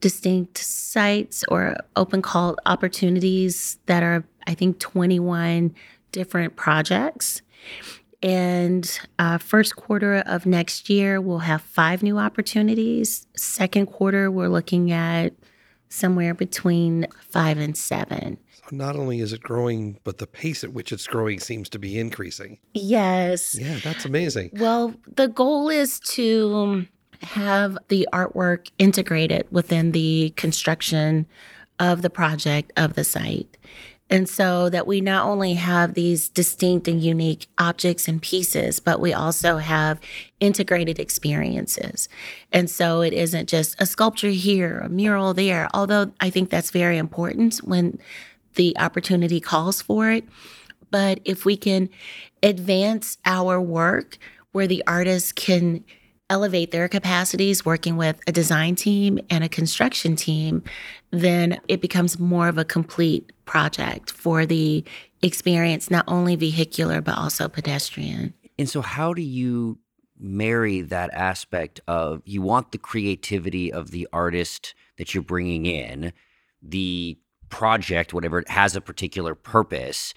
distinct 0.00 0.58
sites 0.58 1.44
or 1.48 1.76
open 1.96 2.22
call 2.22 2.56
opportunities 2.66 3.78
that 3.86 4.02
are 4.02 4.24
I 4.46 4.54
think 4.54 4.78
21 4.78 5.74
different 6.12 6.56
projects. 6.56 7.42
And 8.22 8.98
uh, 9.18 9.36
first 9.38 9.76
quarter 9.76 10.22
of 10.26 10.46
next 10.46 10.88
year, 10.88 11.20
we'll 11.20 11.40
have 11.40 11.60
five 11.60 12.02
new 12.02 12.18
opportunities. 12.18 13.26
Second 13.36 13.86
quarter, 13.86 14.30
we're 14.30 14.48
looking 14.48 14.92
at 14.92 15.34
somewhere 15.90 16.32
between 16.32 17.06
five 17.20 17.58
and 17.58 17.76
seven. 17.76 18.38
So 18.50 18.76
not 18.76 18.96
only 18.96 19.20
is 19.20 19.34
it 19.34 19.42
growing, 19.42 19.98
but 20.04 20.18
the 20.18 20.26
pace 20.26 20.64
at 20.64 20.72
which 20.72 20.90
it's 20.90 21.06
growing 21.06 21.38
seems 21.38 21.68
to 21.70 21.78
be 21.78 21.98
increasing. 21.98 22.58
Yes. 22.72 23.58
Yeah, 23.58 23.78
that's 23.84 24.06
amazing. 24.06 24.50
Well, 24.54 24.94
the 25.16 25.28
goal 25.28 25.68
is 25.68 26.00
to 26.00 26.86
have 27.20 27.76
the 27.88 28.08
artwork 28.12 28.70
integrated 28.78 29.46
within 29.50 29.92
the 29.92 30.32
construction 30.36 31.26
of 31.78 32.02
the 32.02 32.10
project 32.10 32.72
of 32.76 32.94
the 32.94 33.04
site. 33.04 33.56
And 34.10 34.28
so 34.28 34.68
that 34.68 34.86
we 34.86 35.00
not 35.00 35.26
only 35.26 35.54
have 35.54 35.94
these 35.94 36.28
distinct 36.28 36.86
and 36.88 37.02
unique 37.02 37.46
objects 37.58 38.06
and 38.06 38.20
pieces, 38.20 38.78
but 38.78 39.00
we 39.00 39.14
also 39.14 39.56
have 39.56 39.98
integrated 40.40 40.98
experiences. 40.98 42.08
And 42.52 42.68
so 42.68 43.00
it 43.00 43.14
isn't 43.14 43.48
just 43.48 43.80
a 43.80 43.86
sculpture 43.86 44.28
here, 44.28 44.80
a 44.80 44.88
mural 44.88 45.32
there, 45.32 45.68
although 45.72 46.12
I 46.20 46.30
think 46.30 46.50
that's 46.50 46.70
very 46.70 46.98
important 46.98 47.56
when 47.58 47.98
the 48.56 48.76
opportunity 48.78 49.40
calls 49.40 49.80
for 49.80 50.10
it. 50.10 50.24
But 50.90 51.20
if 51.24 51.44
we 51.44 51.56
can 51.56 51.88
advance 52.42 53.18
our 53.24 53.60
work 53.60 54.18
where 54.52 54.66
the 54.66 54.84
artist 54.86 55.34
can 55.34 55.82
elevate 56.30 56.70
their 56.70 56.88
capacities 56.88 57.64
working 57.64 57.96
with 57.96 58.20
a 58.26 58.32
design 58.32 58.74
team 58.74 59.18
and 59.30 59.44
a 59.44 59.48
construction 59.48 60.16
team, 60.16 60.62
then 61.10 61.58
it 61.68 61.80
becomes 61.80 62.18
more 62.18 62.48
of 62.48 62.58
a 62.58 62.64
complete 62.64 63.32
project 63.44 64.10
for 64.10 64.46
the 64.46 64.84
experience, 65.22 65.90
not 65.90 66.04
only 66.08 66.36
vehicular, 66.36 67.00
but 67.00 67.16
also 67.16 67.48
pedestrian. 67.48 68.32
And 68.58 68.68
so, 68.68 68.80
how 68.80 69.12
do 69.12 69.22
you 69.22 69.78
marry 70.18 70.80
that 70.80 71.10
aspect 71.12 71.80
of 71.86 72.22
you 72.24 72.40
want 72.40 72.72
the 72.72 72.78
creativity 72.78 73.72
of 73.72 73.90
the 73.90 74.08
artist 74.12 74.74
that 74.96 75.12
you're 75.12 75.22
bringing 75.22 75.66
in, 75.66 76.12
the 76.62 77.18
project, 77.48 78.14
whatever 78.14 78.38
it 78.38 78.48
has 78.48 78.76
a 78.76 78.80
particular 78.80 79.34
purpose? 79.34 80.14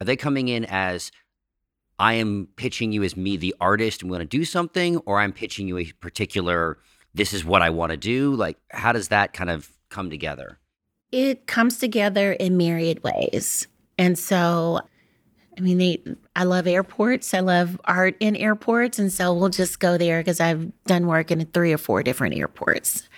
Are 0.00 0.04
they 0.04 0.16
coming 0.16 0.48
in 0.48 0.66
as 0.66 1.10
I 1.98 2.14
am 2.14 2.48
pitching 2.56 2.92
you 2.92 3.02
as 3.02 3.16
me, 3.16 3.36
the 3.36 3.54
artist, 3.60 4.02
and 4.02 4.10
we 4.10 4.18
want 4.18 4.30
to 4.30 4.36
do 4.36 4.44
something, 4.44 4.98
or 4.98 5.18
I'm 5.18 5.32
pitching 5.32 5.66
you 5.66 5.78
a 5.78 5.86
particular, 6.00 6.78
this 7.14 7.32
is 7.32 7.44
what 7.44 7.62
I 7.62 7.70
want 7.70 7.90
to 7.90 7.96
do? 7.96 8.34
Like, 8.34 8.58
how 8.70 8.92
does 8.92 9.08
that 9.08 9.32
kind 9.32 9.50
of 9.50 9.70
come 9.88 10.10
together? 10.10 10.58
It 11.12 11.46
comes 11.46 11.78
together 11.78 12.32
in 12.32 12.56
myriad 12.56 13.02
ways. 13.02 13.66
And 13.96 14.18
so, 14.18 14.80
I 15.56 15.60
mean, 15.62 15.78
they, 15.78 16.02
I 16.34 16.44
love 16.44 16.66
airports. 16.66 17.32
I 17.32 17.40
love 17.40 17.80
art 17.84 18.16
in 18.20 18.36
airports. 18.36 18.98
And 18.98 19.10
so 19.10 19.32
we'll 19.32 19.48
just 19.48 19.80
go 19.80 19.96
there 19.96 20.20
because 20.20 20.40
I've 20.40 20.70
done 20.84 21.06
work 21.06 21.30
in 21.30 21.46
three 21.46 21.72
or 21.72 21.78
four 21.78 22.02
different 22.02 22.36
airports. 22.36 23.08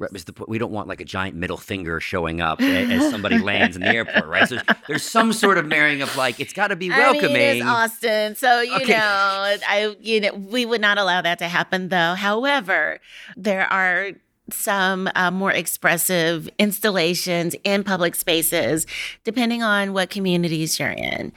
The, 0.00 0.44
we 0.48 0.58
don't 0.58 0.72
want 0.72 0.88
like 0.88 1.00
a 1.00 1.04
giant 1.04 1.36
middle 1.36 1.58
finger 1.58 2.00
showing 2.00 2.40
up 2.40 2.60
as 2.60 3.10
somebody 3.10 3.38
lands 3.38 3.76
in 3.76 3.82
the 3.82 3.88
airport, 3.88 4.26
right? 4.26 4.48
So 4.48 4.58
there's 4.88 5.02
some 5.02 5.32
sort 5.32 5.58
of 5.58 5.66
marrying 5.66 6.00
of 6.00 6.16
like 6.16 6.40
it's 6.40 6.54
got 6.54 6.68
to 6.68 6.76
be 6.76 6.88
welcoming. 6.88 7.30
I 7.30 7.38
mean, 7.38 7.56
it's 7.58 7.66
Austin, 7.66 8.34
so 8.34 8.60
you 8.60 8.76
okay. 8.76 8.92
know, 8.92 8.98
I 8.98 9.94
you 10.00 10.20
know 10.20 10.32
we 10.34 10.64
would 10.64 10.80
not 10.80 10.98
allow 10.98 11.20
that 11.20 11.38
to 11.40 11.48
happen 11.48 11.88
though. 11.88 12.14
However, 12.14 12.98
there 13.36 13.70
are 13.72 14.12
some 14.52 15.08
uh, 15.14 15.30
more 15.30 15.52
expressive 15.52 16.48
installations 16.58 17.54
in 17.64 17.84
public 17.84 18.14
spaces, 18.14 18.86
depending 19.24 19.62
on 19.62 19.92
what 19.92 20.10
communities 20.10 20.78
you're 20.78 20.90
in. 20.90 21.32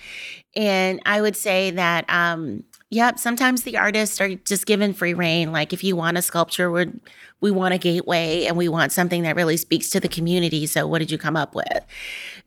And 0.56 1.02
I 1.06 1.22
would 1.22 1.36
say 1.36 1.72
that, 1.72 2.06
um, 2.10 2.64
yep, 2.90 3.18
sometimes 3.18 3.64
the 3.64 3.78
artists 3.78 4.22
are 4.22 4.36
just 4.36 4.66
given 4.66 4.94
free 4.94 5.14
reign. 5.14 5.52
Like 5.52 5.74
if 5.74 5.84
you 5.84 5.96
want 5.96 6.18
a 6.18 6.22
sculpture, 6.22 6.72
we're 6.72 6.94
we 7.44 7.52
want 7.52 7.74
a 7.74 7.78
gateway 7.78 8.46
and 8.46 8.56
we 8.56 8.70
want 8.70 8.94
something 8.94 9.24
that 9.24 9.36
really 9.36 9.58
speaks 9.58 9.90
to 9.90 10.00
the 10.00 10.08
community. 10.08 10.66
So, 10.66 10.88
what 10.88 11.00
did 11.00 11.12
you 11.12 11.18
come 11.18 11.36
up 11.36 11.54
with? 11.54 11.86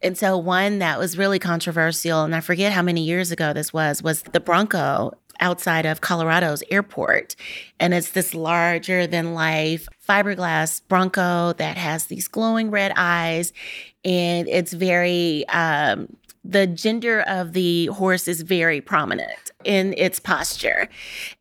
And 0.03 0.17
so, 0.17 0.38
one 0.38 0.79
that 0.79 0.99
was 0.99 1.19
really 1.19 1.38
controversial, 1.38 2.25
and 2.25 2.35
I 2.35 2.41
forget 2.41 2.73
how 2.73 2.81
many 2.81 3.03
years 3.03 3.31
ago 3.31 3.53
this 3.53 3.75
was, 3.75 4.03
was 4.03 4.23
the 4.23 4.41
Bronco 4.41 5.12
outside 5.38 5.85
of 5.85 6.00
Colorado's 6.00 6.62
airport. 6.71 7.37
And 7.79 7.93
it's 7.93 8.12
this 8.12 8.35
larger 8.35 9.07
than 9.07 9.35
life 9.35 9.87
fiberglass 10.09 10.81
Bronco 10.88 11.53
that 11.53 11.76
has 11.76 12.07
these 12.07 12.26
glowing 12.26 12.71
red 12.71 12.93
eyes. 12.97 13.53
And 14.03 14.49
it's 14.49 14.73
very, 14.73 15.47
um, 15.49 16.17
the 16.43 16.67
gender 16.67 17.21
of 17.21 17.53
the 17.53 17.87
horse 17.87 18.29
is 18.29 18.41
very 18.41 18.81
prominent 18.81 19.50
in 19.66 19.94
its 19.99 20.20
posture. 20.20 20.88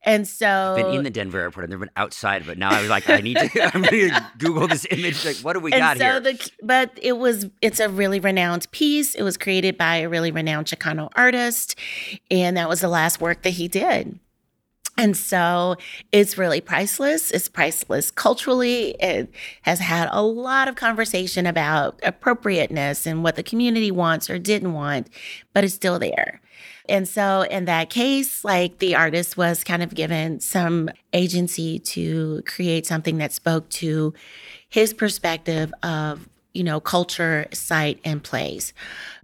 And 0.03 0.27
so 0.27 0.75
I've 0.77 0.83
been 0.83 0.95
in 0.95 1.03
the 1.03 1.09
Denver 1.09 1.39
airport. 1.39 1.65
I've 1.65 1.69
never 1.69 1.85
been 1.85 1.93
outside, 1.95 2.45
but 2.45 2.57
now 2.57 2.71
I 2.71 2.81
was 2.81 2.89
like, 2.89 3.09
I 3.09 3.21
need 3.21 3.37
to 3.37 3.63
I'm 3.75 3.83
gonna 3.83 4.31
Google 4.37 4.67
this 4.67 4.85
image. 4.89 5.23
Like, 5.23 5.37
what 5.37 5.53
do 5.53 5.59
we 5.59 5.71
and 5.71 5.79
got 5.79 5.97
so 5.97 6.03
here? 6.03 6.19
The, 6.19 6.51
but 6.63 6.91
it 7.01 7.17
was 7.17 7.47
it's 7.61 7.79
a 7.79 7.87
really 7.87 8.19
renowned 8.19 8.69
piece. 8.71 9.15
It 9.15 9.23
was 9.23 9.37
created 9.37 9.77
by 9.77 9.97
a 9.97 10.09
really 10.09 10.31
renowned 10.31 10.67
Chicano 10.67 11.09
artist. 11.15 11.75
And 12.31 12.57
that 12.57 12.67
was 12.67 12.81
the 12.81 12.89
last 12.89 13.21
work 13.21 13.43
that 13.43 13.51
he 13.51 13.67
did. 13.67 14.19
And 14.97 15.17
so 15.17 15.75
it's 16.11 16.37
really 16.37 16.61
priceless. 16.61 17.29
It's 17.31 17.49
priceless 17.49 18.11
culturally. 18.11 18.95
It 18.99 19.29
has 19.63 19.79
had 19.79 20.07
a 20.11 20.23
lot 20.23 20.69
of 20.69 20.75
conversation 20.75 21.45
about 21.45 21.99
appropriateness 22.01 23.05
and 23.05 23.21
what 23.21 23.35
the 23.35 23.43
community 23.43 23.91
wants 23.91 24.29
or 24.29 24.39
didn't 24.39 24.71
want, 24.71 25.09
but 25.53 25.65
it's 25.65 25.73
still 25.73 25.99
there. 25.99 26.39
And 26.89 27.07
so 27.07 27.41
in 27.41 27.65
that 27.65 27.89
case, 27.89 28.43
like 28.43 28.79
the 28.79 28.95
artist 28.95 29.37
was 29.37 29.63
kind 29.63 29.83
of 29.83 29.93
given 29.93 30.39
some 30.39 30.89
agency 31.13 31.79
to 31.79 32.41
create 32.45 32.85
something 32.85 33.17
that 33.17 33.33
spoke 33.33 33.69
to 33.69 34.13
his 34.69 34.93
perspective 34.93 35.73
of 35.83 36.27
you 36.55 36.63
know, 36.63 36.79
culture, 36.79 37.47
site, 37.51 37.99
and 38.05 38.23
place. 38.23 38.71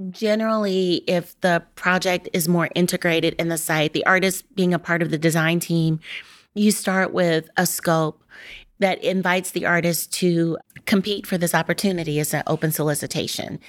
Generally, 0.10 1.04
if 1.08 1.40
the 1.40 1.64
project 1.76 2.28
is 2.34 2.50
more 2.50 2.68
integrated 2.76 3.34
in 3.40 3.48
the 3.48 3.58
site, 3.58 3.94
the 3.94 4.06
artist 4.06 4.44
being 4.54 4.74
a 4.74 4.80
part 4.80 5.02
of 5.02 5.12
the 5.12 5.18
design 5.18 5.62
team, 5.62 6.02
you 6.54 6.72
start 6.72 7.14
with 7.14 7.50
a 7.56 7.66
scope 7.66 8.22
that 8.80 9.02
invites 9.02 9.52
the 9.52 9.66
artist 9.66 10.12
to 10.12 10.58
compete 10.86 11.26
for 11.26 11.38
this 11.38 11.56
opportunity 11.56 12.20
as 12.20 12.34
an 12.34 12.44
open 12.48 12.72
solicitation. 12.72 13.60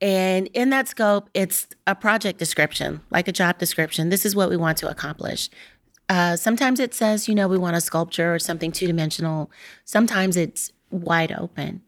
And 0.00 0.48
in 0.48 0.70
that 0.70 0.88
scope, 0.88 1.30
it's 1.34 1.68
a 1.86 1.94
project 1.94 2.38
description, 2.38 3.00
like 3.10 3.28
a 3.28 3.32
job 3.32 3.58
description. 3.58 4.08
This 4.08 4.26
is 4.26 4.36
what 4.36 4.50
we 4.50 4.56
want 4.56 4.78
to 4.78 4.88
accomplish. 4.88 5.48
Uh, 6.08 6.36
sometimes 6.36 6.80
it 6.80 6.92
says, 6.92 7.28
you 7.28 7.34
know, 7.34 7.48
we 7.48 7.56
want 7.56 7.76
a 7.76 7.80
sculpture 7.80 8.34
or 8.34 8.38
something 8.38 8.72
two 8.72 8.86
dimensional. 8.86 9.50
Sometimes 9.84 10.36
it's 10.36 10.72
wide 10.90 11.32
open. 11.32 11.82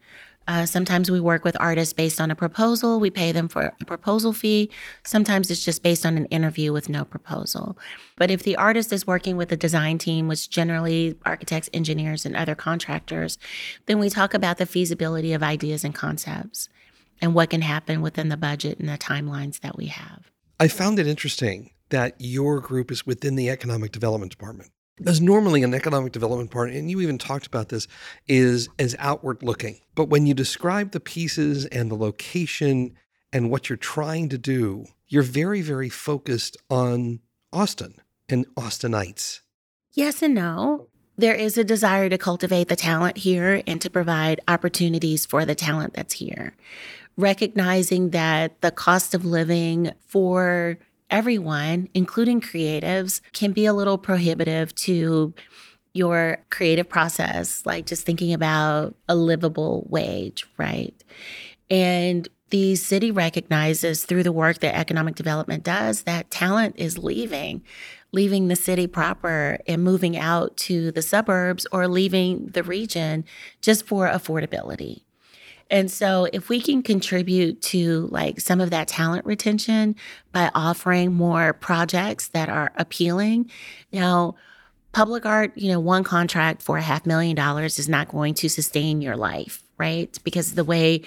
Uh, 0.47 0.65
sometimes 0.65 1.11
we 1.11 1.19
work 1.19 1.43
with 1.43 1.57
artists 1.59 1.93
based 1.93 2.21
on 2.21 2.31
a 2.31 2.35
proposal. 2.35 3.01
We 3.01 3.09
pay 3.09 3.33
them 3.33 3.49
for 3.49 3.73
a 3.79 3.85
proposal 3.85 4.31
fee. 4.31 4.71
Sometimes 5.03 5.51
it's 5.51 5.63
just 5.63 5.83
based 5.83 6.05
on 6.05 6.15
an 6.15 6.25
interview 6.27 6.71
with 6.71 6.87
no 6.87 7.03
proposal. 7.03 7.77
But 8.15 8.31
if 8.31 8.43
the 8.43 8.55
artist 8.55 8.93
is 8.93 9.05
working 9.05 9.35
with 9.35 9.51
a 9.51 9.57
design 9.57 9.97
team, 9.97 10.29
which 10.29 10.49
generally 10.49 11.15
architects, 11.25 11.69
engineers, 11.73 12.25
and 12.25 12.35
other 12.35 12.55
contractors, 12.55 13.37
then 13.87 13.99
we 13.99 14.09
talk 14.09 14.33
about 14.33 14.57
the 14.57 14.65
feasibility 14.65 15.33
of 15.33 15.43
ideas 15.43 15.83
and 15.83 15.93
concepts 15.93 16.69
and 17.21 17.33
what 17.33 17.49
can 17.49 17.61
happen 17.61 18.01
within 18.01 18.29
the 18.29 18.37
budget 18.37 18.79
and 18.79 18.89
the 18.89 18.97
timelines 18.97 19.59
that 19.61 19.77
we 19.77 19.87
have. 19.87 20.31
I 20.59 20.67
found 20.67 20.99
it 20.99 21.07
interesting 21.07 21.71
that 21.89 22.15
your 22.19 22.59
group 22.59 22.91
is 22.91 23.05
within 23.05 23.35
the 23.35 23.49
economic 23.49 23.91
development 23.91 24.31
department. 24.31 24.71
Because 24.97 25.21
normally 25.21 25.61
an 25.61 25.75
economic 25.75 26.11
development 26.11 26.49
part, 26.49 26.71
and 26.71 26.89
you 26.89 27.01
even 27.01 27.19
talked 27.19 27.45
about 27.45 27.69
this, 27.69 27.87
is 28.27 28.67
as 28.79 28.95
outward 28.97 29.43
looking. 29.43 29.79
But 29.93 30.09
when 30.09 30.25
you 30.25 30.33
describe 30.33 30.91
the 30.91 30.99
pieces 30.99 31.65
and 31.65 31.91
the 31.91 31.95
location 31.95 32.95
and 33.31 33.51
what 33.51 33.69
you're 33.69 33.77
trying 33.77 34.29
to 34.29 34.39
do, 34.39 34.85
you're 35.07 35.21
very, 35.21 35.61
very 35.61 35.89
focused 35.89 36.57
on 36.69 37.19
Austin 37.53 37.93
and 38.27 38.47
Austinites. 38.55 39.41
Yes 39.91 40.23
and 40.23 40.33
no. 40.33 40.87
There 41.19 41.35
is 41.35 41.57
a 41.57 41.63
desire 41.63 42.09
to 42.09 42.17
cultivate 42.17 42.67
the 42.67 42.75
talent 42.75 43.17
here 43.17 43.63
and 43.65 43.81
to 43.81 43.89
provide 43.89 44.41
opportunities 44.47 45.25
for 45.25 45.45
the 45.45 45.55
talent 45.55 45.93
that's 45.93 46.13
here. 46.13 46.55
Recognizing 47.17 48.11
that 48.11 48.61
the 48.61 48.71
cost 48.71 49.13
of 49.13 49.25
living 49.25 49.91
for 50.07 50.77
everyone, 51.09 51.89
including 51.93 52.41
creatives, 52.41 53.21
can 53.33 53.53
be 53.53 53.65
a 53.65 53.73
little 53.73 53.97
prohibitive 53.97 54.75
to 54.75 55.33
your 55.93 56.37
creative 56.49 56.87
process, 56.87 57.65
like 57.65 57.87
just 57.87 58.05
thinking 58.05 58.33
about 58.33 58.95
a 59.09 59.15
livable 59.15 59.87
wage, 59.89 60.45
right? 60.57 60.93
And 61.69 62.27
the 62.49 62.75
city 62.75 63.11
recognizes 63.11 64.05
through 64.05 64.23
the 64.23 64.31
work 64.31 64.59
that 64.59 64.77
economic 64.77 65.15
development 65.15 65.63
does 65.63 66.03
that 66.03 66.31
talent 66.31 66.75
is 66.77 66.97
leaving, 66.97 67.63
leaving 68.11 68.47
the 68.47 68.55
city 68.55 68.87
proper 68.87 69.59
and 69.67 69.83
moving 69.83 70.15
out 70.15 70.55
to 70.57 70.91
the 70.91 71.01
suburbs 71.01 71.67
or 71.71 71.87
leaving 71.87 72.47
the 72.47 72.63
region 72.63 73.25
just 73.61 73.85
for 73.85 74.07
affordability. 74.07 75.01
And 75.69 75.91
so 75.91 76.27
if 76.31 76.49
we 76.49 76.61
can 76.61 76.81
contribute 76.81 77.61
to 77.63 78.07
like 78.11 78.39
some 78.39 78.61
of 78.61 78.69
that 78.69 78.87
talent 78.87 79.25
retention 79.25 79.95
by 80.31 80.49
offering 80.55 81.13
more 81.13 81.53
projects 81.53 82.29
that 82.29 82.49
are 82.49 82.71
appealing, 82.75 83.51
now 83.91 84.35
public 84.93 85.25
art, 85.25 85.51
you 85.55 85.71
know, 85.71 85.79
one 85.79 86.03
contract 86.03 86.61
for 86.61 86.77
a 86.77 86.81
half 86.81 87.05
million 87.05 87.35
dollars 87.35 87.77
is 87.79 87.89
not 87.89 88.07
going 88.07 88.33
to 88.33 88.49
sustain 88.49 89.01
your 89.01 89.15
life, 89.15 89.63
right? 89.77 90.17
Because 90.23 90.55
the 90.55 90.63
way 90.63 91.03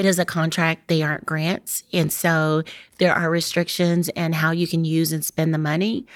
it 0.00 0.06
is 0.06 0.18
a 0.18 0.24
contract, 0.24 0.88
they 0.88 1.02
aren't 1.02 1.26
grants. 1.26 1.84
And 1.92 2.10
so 2.10 2.62
there 2.96 3.12
are 3.12 3.28
restrictions 3.28 4.08
and 4.16 4.34
how 4.34 4.50
you 4.50 4.66
can 4.66 4.86
use 4.86 5.12
and 5.12 5.22
spend 5.22 5.52
the 5.52 5.58
money. 5.58 6.06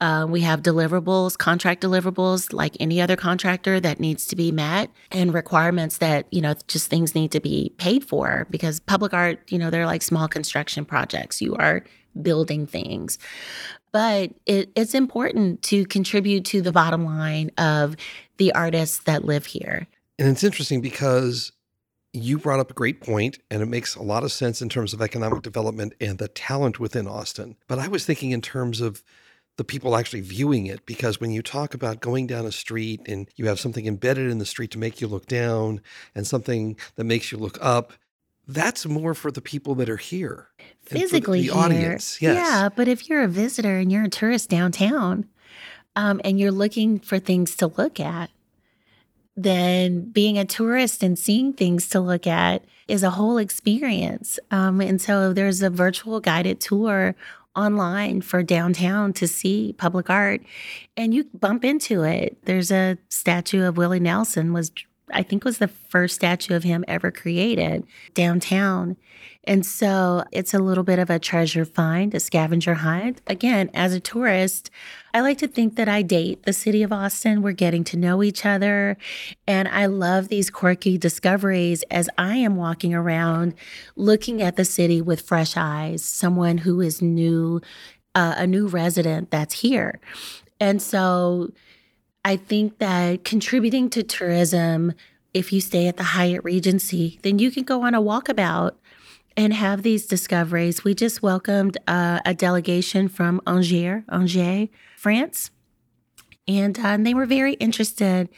Uh, 0.00 0.26
we 0.26 0.40
have 0.40 0.62
deliverables, 0.62 1.36
contract 1.36 1.82
deliverables, 1.82 2.54
like 2.54 2.78
any 2.80 2.98
other 2.98 3.14
contractor 3.14 3.78
that 3.78 4.00
needs 4.00 4.26
to 4.28 4.36
be 4.36 4.50
met, 4.50 4.90
and 5.10 5.34
requirements 5.34 5.98
that, 5.98 6.26
you 6.30 6.40
know, 6.40 6.54
just 6.66 6.88
things 6.88 7.14
need 7.14 7.30
to 7.30 7.40
be 7.40 7.74
paid 7.76 8.02
for 8.04 8.46
because 8.48 8.80
public 8.80 9.12
art, 9.12 9.38
you 9.52 9.58
know, 9.58 9.68
they're 9.68 9.84
like 9.84 10.02
small 10.02 10.28
construction 10.28 10.86
projects. 10.86 11.42
You 11.42 11.56
are 11.56 11.84
building 12.22 12.66
things. 12.66 13.18
But 13.92 14.32
it, 14.46 14.70
it's 14.74 14.94
important 14.94 15.60
to 15.64 15.84
contribute 15.84 16.46
to 16.46 16.62
the 16.62 16.72
bottom 16.72 17.04
line 17.04 17.50
of 17.58 17.96
the 18.38 18.52
artists 18.52 19.00
that 19.00 19.26
live 19.26 19.44
here. 19.44 19.86
And 20.18 20.26
it's 20.26 20.44
interesting 20.44 20.80
because 20.80 21.52
you 22.16 22.38
brought 22.38 22.60
up 22.60 22.70
a 22.70 22.74
great 22.74 23.00
point, 23.00 23.38
and 23.50 23.62
it 23.62 23.66
makes 23.66 23.94
a 23.94 24.02
lot 24.02 24.24
of 24.24 24.32
sense 24.32 24.62
in 24.62 24.68
terms 24.68 24.92
of 24.92 25.02
economic 25.02 25.42
development 25.42 25.94
and 26.00 26.18
the 26.18 26.28
talent 26.28 26.80
within 26.80 27.06
Austin. 27.06 27.56
But 27.68 27.78
I 27.78 27.88
was 27.88 28.04
thinking 28.04 28.30
in 28.30 28.40
terms 28.40 28.80
of 28.80 29.02
the 29.56 29.64
people 29.64 29.96
actually 29.96 30.20
viewing 30.20 30.66
it 30.66 30.84
because 30.86 31.20
when 31.20 31.30
you 31.30 31.42
talk 31.42 31.74
about 31.74 32.00
going 32.00 32.26
down 32.26 32.46
a 32.46 32.52
street 32.52 33.00
and 33.06 33.28
you 33.36 33.46
have 33.46 33.58
something 33.58 33.86
embedded 33.86 34.30
in 34.30 34.38
the 34.38 34.46
street 34.46 34.70
to 34.70 34.78
make 34.78 35.00
you 35.00 35.06
look 35.06 35.26
down 35.26 35.80
and 36.14 36.26
something 36.26 36.76
that 36.96 37.04
makes 37.04 37.32
you 37.32 37.38
look 37.38 37.58
up 37.60 37.92
that's 38.48 38.86
more 38.86 39.12
for 39.12 39.30
the 39.30 39.40
people 39.40 39.74
that 39.74 39.88
are 39.88 39.96
here 39.96 40.48
physically 40.82 41.42
the, 41.42 41.48
the 41.48 41.54
audience 41.54 42.20
yes. 42.20 42.36
yeah 42.36 42.68
but 42.68 42.86
if 42.86 43.08
you're 43.08 43.22
a 43.22 43.28
visitor 43.28 43.78
and 43.78 43.90
you're 43.90 44.04
a 44.04 44.10
tourist 44.10 44.48
downtown 44.50 45.26
um, 45.96 46.20
and 46.22 46.38
you're 46.38 46.52
looking 46.52 46.98
for 46.98 47.18
things 47.18 47.56
to 47.56 47.66
look 47.66 47.98
at 47.98 48.30
then 49.36 50.10
being 50.10 50.38
a 50.38 50.44
tourist 50.44 51.02
and 51.02 51.18
seeing 51.18 51.52
things 51.52 51.88
to 51.90 52.00
look 52.00 52.26
at 52.26 52.64
is 52.88 53.02
a 53.02 53.10
whole 53.10 53.38
experience 53.38 54.38
um, 54.50 54.80
and 54.80 55.00
so 55.00 55.32
there's 55.32 55.62
a 55.62 55.70
virtual 55.70 56.20
guided 56.20 56.60
tour 56.60 57.14
online 57.56 58.20
for 58.20 58.42
downtown 58.42 59.12
to 59.14 59.26
see 59.26 59.74
public 59.78 60.10
art 60.10 60.42
and 60.96 61.14
you 61.14 61.24
bump 61.34 61.64
into 61.64 62.02
it. 62.02 62.36
There's 62.44 62.70
a 62.70 62.98
statue 63.08 63.64
of 63.64 63.76
Willie 63.76 63.98
Nelson 63.98 64.52
was 64.52 64.70
I 65.12 65.22
think 65.22 65.44
was 65.44 65.58
the 65.58 65.68
first 65.68 66.16
statue 66.16 66.54
of 66.54 66.64
him 66.64 66.84
ever 66.88 67.12
created 67.12 67.86
downtown. 68.14 68.96
And 69.46 69.64
so 69.64 70.24
it's 70.32 70.54
a 70.54 70.58
little 70.58 70.82
bit 70.82 70.98
of 70.98 71.08
a 71.08 71.20
treasure 71.20 71.64
find, 71.64 72.12
a 72.14 72.20
scavenger 72.20 72.74
hunt. 72.74 73.22
Again, 73.28 73.70
as 73.72 73.94
a 73.94 74.00
tourist, 74.00 74.70
I 75.14 75.20
like 75.20 75.38
to 75.38 75.46
think 75.46 75.76
that 75.76 75.88
I 75.88 76.02
date 76.02 76.42
the 76.42 76.52
city 76.52 76.82
of 76.82 76.92
Austin. 76.92 77.42
We're 77.42 77.52
getting 77.52 77.84
to 77.84 77.96
know 77.96 78.24
each 78.24 78.44
other. 78.44 78.96
And 79.46 79.68
I 79.68 79.86
love 79.86 80.28
these 80.28 80.50
quirky 80.50 80.98
discoveries 80.98 81.84
as 81.84 82.08
I 82.18 82.36
am 82.36 82.56
walking 82.56 82.92
around 82.92 83.54
looking 83.94 84.42
at 84.42 84.56
the 84.56 84.64
city 84.64 85.00
with 85.00 85.20
fresh 85.20 85.56
eyes, 85.56 86.04
someone 86.04 86.58
who 86.58 86.80
is 86.80 87.00
new, 87.00 87.60
uh, 88.16 88.34
a 88.36 88.46
new 88.48 88.66
resident 88.66 89.30
that's 89.30 89.60
here. 89.60 90.00
And 90.58 90.82
so 90.82 91.52
I 92.24 92.36
think 92.36 92.78
that 92.78 93.22
contributing 93.22 93.90
to 93.90 94.02
tourism, 94.02 94.94
if 95.32 95.52
you 95.52 95.60
stay 95.60 95.86
at 95.86 95.98
the 95.98 96.02
Hyatt 96.02 96.42
Regency, 96.42 97.20
then 97.22 97.38
you 97.38 97.52
can 97.52 97.62
go 97.62 97.82
on 97.82 97.94
a 97.94 98.02
walkabout 98.02 98.72
and 99.36 99.52
have 99.52 99.82
these 99.82 100.06
discoveries. 100.06 100.84
We 100.84 100.94
just 100.94 101.22
welcomed 101.22 101.76
uh, 101.86 102.20
a 102.24 102.34
delegation 102.34 103.08
from 103.08 103.40
Angers, 103.46 104.02
Angers, 104.08 104.68
France, 104.96 105.50
and, 106.48 106.78
uh, 106.78 106.88
and 106.88 107.06
they 107.06 107.14
were 107.14 107.26
very 107.26 107.54
interested 107.54 108.28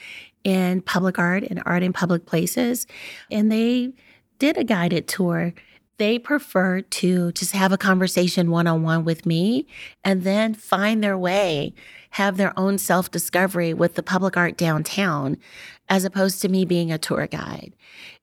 in 0.44 0.80
public 0.82 1.18
art 1.18 1.44
and 1.44 1.62
art 1.66 1.82
in 1.82 1.92
public 1.92 2.26
places, 2.26 2.86
and 3.30 3.50
they 3.52 3.92
did 4.38 4.56
a 4.56 4.64
guided 4.64 5.06
tour. 5.08 5.52
They 5.98 6.18
prefer 6.18 6.80
to 6.80 7.32
just 7.32 7.52
have 7.52 7.72
a 7.72 7.78
conversation 7.78 8.50
one 8.50 8.68
on 8.68 8.82
one 8.82 9.04
with 9.04 9.26
me 9.26 9.66
and 10.04 10.22
then 10.22 10.54
find 10.54 11.02
their 11.02 11.18
way, 11.18 11.74
have 12.10 12.36
their 12.36 12.56
own 12.58 12.78
self 12.78 13.10
discovery 13.10 13.74
with 13.74 13.94
the 13.94 14.02
public 14.02 14.36
art 14.36 14.56
downtown, 14.56 15.38
as 15.88 16.04
opposed 16.04 16.42
to 16.42 16.48
me 16.48 16.64
being 16.64 16.92
a 16.92 16.98
tour 16.98 17.26
guide. 17.26 17.74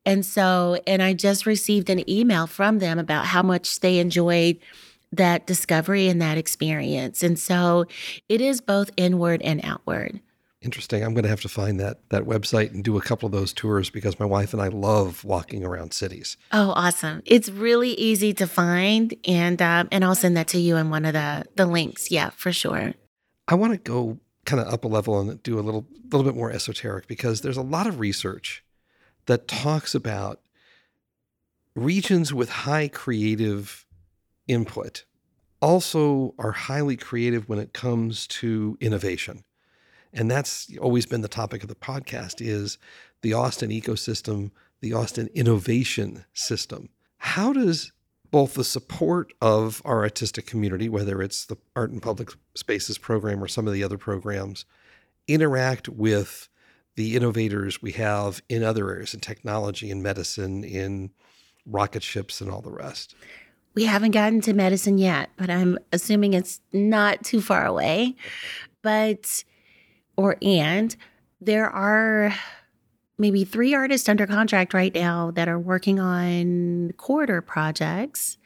And 0.06 0.26
so, 0.26 0.80
and 0.86 1.02
I 1.02 1.14
just 1.14 1.46
received 1.46 1.90
an 1.90 2.08
email 2.10 2.48
from 2.48 2.80
them 2.80 3.00
about 3.00 3.26
how 3.26 3.42
much 3.42 3.80
they 3.80 4.00
enjoyed 4.00 4.60
that 5.12 5.48
discovery 5.48 6.08
and 6.08 6.22
that 6.22 6.38
experience. 6.38 7.24
And 7.24 7.40
so 7.40 7.86
it 8.30 8.42
is 8.42 8.62
both 8.62 8.92
inward 8.98 9.42
and 9.42 9.62
outward. 9.64 10.20
Interesting. 10.62 11.04
I'm 11.04 11.14
going 11.14 11.24
to 11.24 11.30
have 11.30 11.42
to 11.42 11.50
find 11.50 11.80
that 11.80 12.10
that 12.10 12.24
website 12.24 12.72
and 12.74 12.84
do 12.84 12.98
a 12.98 13.02
couple 13.02 13.28
of 13.28 13.32
those 13.32 13.54
tours 13.54 13.92
because 13.92 14.20
my 14.20 14.26
wife 14.26 14.52
and 14.52 14.60
I 14.60 14.70
love 14.70 15.24
walking 15.24 15.64
around 15.64 15.94
cities. 15.94 16.38
Oh, 16.52 16.74
awesome! 16.76 17.22
It's 17.24 17.50
really 17.50 17.92
easy 17.92 18.34
to 18.34 18.48
find, 18.48 19.14
and 19.28 19.62
um, 19.62 19.90
and 19.92 20.04
I'll 20.04 20.16
send 20.16 20.36
that 20.38 20.48
to 20.50 20.60
you 20.60 20.76
in 20.78 20.90
one 20.90 21.06
of 21.06 21.14
the 21.14 21.46
the 21.56 21.68
links. 21.68 22.10
Yeah, 22.10 22.32
for 22.32 22.52
sure. 22.52 22.96
I 23.48 23.54
want 23.54 23.74
to 23.74 23.78
go 23.78 24.18
kind 24.46 24.62
of 24.62 24.72
up 24.72 24.84
a 24.86 24.88
level 24.88 25.20
and 25.20 25.42
do 25.44 25.60
a 25.60 25.62
little 25.62 25.88
little 26.12 26.24
bit 26.24 26.36
more 26.36 26.52
esoteric 26.52 27.08
because 27.08 27.42
there's 27.42 27.58
a 27.58 27.62
lot 27.62 27.88
of 27.88 28.00
research 28.00 28.64
that 29.26 29.48
talks 29.48 29.96
about 29.96 30.42
regions 31.76 32.34
with 32.34 32.50
high 32.50 32.88
creative 32.88 33.86
input 34.48 35.04
also 35.62 36.36
are 36.38 36.52
highly 36.52 36.96
creative 36.96 37.50
when 37.50 37.60
it 37.60 37.74
comes 37.74 38.28
to 38.28 38.78
innovation. 38.80 39.44
And 40.14 40.30
that's 40.30 40.72
always 40.80 41.06
been 41.06 41.22
the 41.22 41.28
topic 41.28 41.64
of 41.64 41.70
the 41.70 41.76
podcast 41.76 42.36
is 42.40 42.78
the 43.22 43.34
Austin 43.34 43.72
ecosystem, 43.72 44.52
the 44.82 44.94
Austin 44.94 45.28
innovation 45.34 46.26
system. 46.34 46.90
How 47.18 47.52
does 47.52 47.92
both 48.36 48.56
the 48.56 48.66
support 48.66 49.32
of 49.42 49.82
our 49.86 50.04
artistic 50.04 50.46
community, 50.46 50.90
whether 50.90 51.22
it's 51.22 51.46
the 51.46 51.56
Art 51.74 51.92
in 51.92 52.02
Public 52.02 52.32
Spaces 52.54 52.98
program 52.98 53.42
or 53.42 53.48
some 53.48 53.66
of 53.66 53.72
the 53.72 53.82
other 53.82 53.98
programs, 53.98 54.66
interact 55.26 55.88
with 55.88 56.50
the 56.96 57.16
innovators 57.16 57.82
we 57.82 57.94
have 57.94 58.42
in 58.50 58.62
other 58.62 58.90
areas 58.90 59.14
in 59.14 59.22
technology, 59.22 59.90
in 59.90 60.04
medicine, 60.04 60.66
in 60.66 61.12
rocket 61.66 62.04
ships, 62.04 62.42
and 62.42 62.52
all 62.52 62.60
the 62.60 62.74
rest? 62.74 63.16
We 63.74 63.86
haven't 63.86 64.12
gotten 64.12 64.42
to 64.42 64.54
medicine 64.54 64.98
yet, 64.98 65.30
but 65.38 65.50
I'm 65.50 65.80
assuming 65.94 66.34
it's 66.34 66.60
not 66.74 67.24
too 67.24 67.40
far 67.40 67.66
away. 67.66 68.18
But, 68.82 69.46
or 70.18 70.36
and, 70.42 70.94
there 71.40 71.70
are 71.70 72.34
maybe 73.18 73.46
three 73.46 73.74
artists 73.74 74.10
under 74.10 74.28
contract 74.28 74.74
right 74.74 74.94
now 74.94 75.32
that 75.32 75.48
are 75.48 75.60
working 75.60 76.00
on 76.00 76.92
corridor 76.98 77.42
projects 77.42 78.38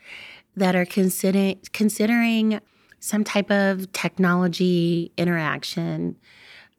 that 0.56 0.76
are 0.76 0.86
considering 0.86 1.60
considering 1.74 2.60
some 3.00 3.24
type 3.24 3.50
of 3.50 3.92
technology 3.94 5.12
interaction, 5.18 6.18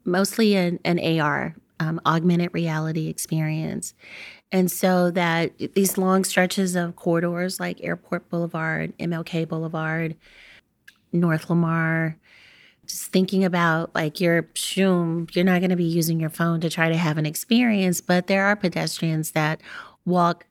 mostly 0.05 0.55
an, 0.55 0.79
an 0.85 0.99
AR, 1.19 1.55
um, 1.79 1.99
augmented 2.05 2.53
reality 2.53 3.07
experience. 3.07 3.95
And 4.51 4.69
so 4.69 5.09
that 5.11 5.57
these 5.73 5.97
long 5.97 6.23
stretches 6.23 6.75
of 6.75 6.95
corridors 6.95 7.59
like 7.59 7.83
Airport 7.83 8.29
Boulevard, 8.29 8.93
MLK 8.99 9.47
Boulevard, 9.47 10.15
North 11.11 11.49
Lamar, 11.49 12.17
just 12.85 13.11
thinking 13.11 13.43
about 13.43 13.93
like 13.95 14.19
your 14.19 14.47
shoom, 14.53 15.27
you're 15.33 15.45
not 15.45 15.59
going 15.59 15.69
to 15.69 15.75
be 15.75 15.83
using 15.83 16.19
your 16.19 16.29
phone 16.29 16.59
to 16.61 16.69
try 16.69 16.89
to 16.89 16.97
have 16.97 17.17
an 17.17 17.25
experience, 17.25 18.01
but 18.01 18.27
there 18.27 18.45
are 18.45 18.55
pedestrians 18.55 19.31
that 19.31 19.61
walk 20.05 20.45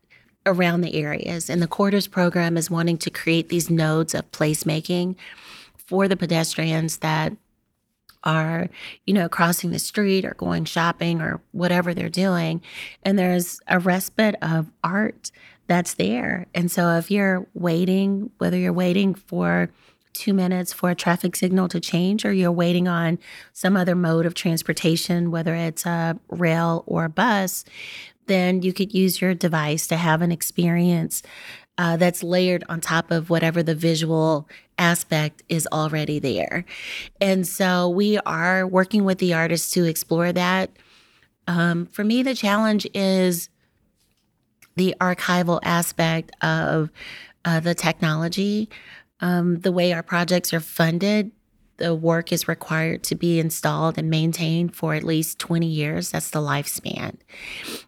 around 0.45 0.81
the 0.81 0.95
areas. 0.95 1.49
And 1.49 1.61
the 1.61 1.67
corridors 1.67 2.07
program 2.07 2.57
is 2.57 2.71
wanting 2.71 2.97
to 2.99 3.09
create 3.09 3.49
these 3.49 3.69
nodes 3.69 4.13
of 4.13 4.31
placemaking 4.31 5.15
for 5.77 6.07
the 6.07 6.17
pedestrians 6.17 6.97
that 6.97 7.33
are, 8.23 8.69
you 9.05 9.13
know, 9.13 9.27
crossing 9.27 9.71
the 9.71 9.79
street 9.79 10.25
or 10.25 10.35
going 10.35 10.65
shopping 10.65 11.21
or 11.21 11.41
whatever 11.51 11.93
they're 11.93 12.09
doing. 12.09 12.61
And 13.03 13.17
there's 13.17 13.59
a 13.67 13.79
respite 13.79 14.35
of 14.41 14.71
art 14.83 15.31
that's 15.67 15.95
there. 15.95 16.47
And 16.53 16.69
so 16.71 16.97
if 16.97 17.09
you're 17.09 17.47
waiting, 17.53 18.31
whether 18.37 18.57
you're 18.57 18.73
waiting 18.73 19.15
for 19.15 19.69
two 20.13 20.33
minutes 20.33 20.73
for 20.73 20.89
a 20.89 20.95
traffic 20.95 21.35
signal 21.35 21.67
to 21.69 21.79
change 21.79 22.25
or 22.25 22.33
you're 22.33 22.51
waiting 22.51 22.87
on 22.87 23.19
some 23.53 23.75
other 23.75 23.95
mode 23.95 24.25
of 24.25 24.33
transportation, 24.33 25.31
whether 25.31 25.55
it's 25.55 25.85
a 25.85 26.19
rail 26.29 26.83
or 26.87 27.05
a 27.05 27.09
bus, 27.09 27.65
then 28.27 28.61
you 28.61 28.73
could 28.73 28.93
use 28.93 29.21
your 29.21 29.33
device 29.33 29.87
to 29.87 29.97
have 29.97 30.21
an 30.21 30.31
experience 30.31 31.23
uh, 31.77 31.97
that's 31.97 32.21
layered 32.21 32.63
on 32.69 32.79
top 32.79 33.11
of 33.11 33.29
whatever 33.29 33.63
the 33.63 33.75
visual 33.75 34.47
aspect 34.77 35.41
is 35.49 35.67
already 35.71 36.19
there. 36.19 36.65
And 37.19 37.47
so 37.47 37.89
we 37.89 38.17
are 38.19 38.67
working 38.67 39.03
with 39.03 39.19
the 39.19 39.33
artists 39.33 39.71
to 39.71 39.85
explore 39.85 40.31
that. 40.33 40.69
Um, 41.47 41.87
for 41.87 42.03
me, 42.03 42.23
the 42.23 42.35
challenge 42.35 42.87
is 42.93 43.49
the 44.75 44.95
archival 45.01 45.59
aspect 45.63 46.31
of 46.41 46.91
uh, 47.45 47.59
the 47.59 47.73
technology, 47.73 48.69
um, 49.21 49.59
the 49.59 49.71
way 49.71 49.93
our 49.93 50.03
projects 50.03 50.53
are 50.53 50.59
funded, 50.59 51.31
the 51.77 51.95
work 51.95 52.31
is 52.31 52.47
required 52.47 53.03
to 53.03 53.15
be 53.15 53.39
installed 53.39 53.97
and 53.97 54.09
maintained 54.09 54.75
for 54.75 54.93
at 54.93 55.03
least 55.03 55.39
20 55.39 55.65
years. 55.65 56.11
That's 56.11 56.29
the 56.29 56.39
lifespan. 56.39 57.17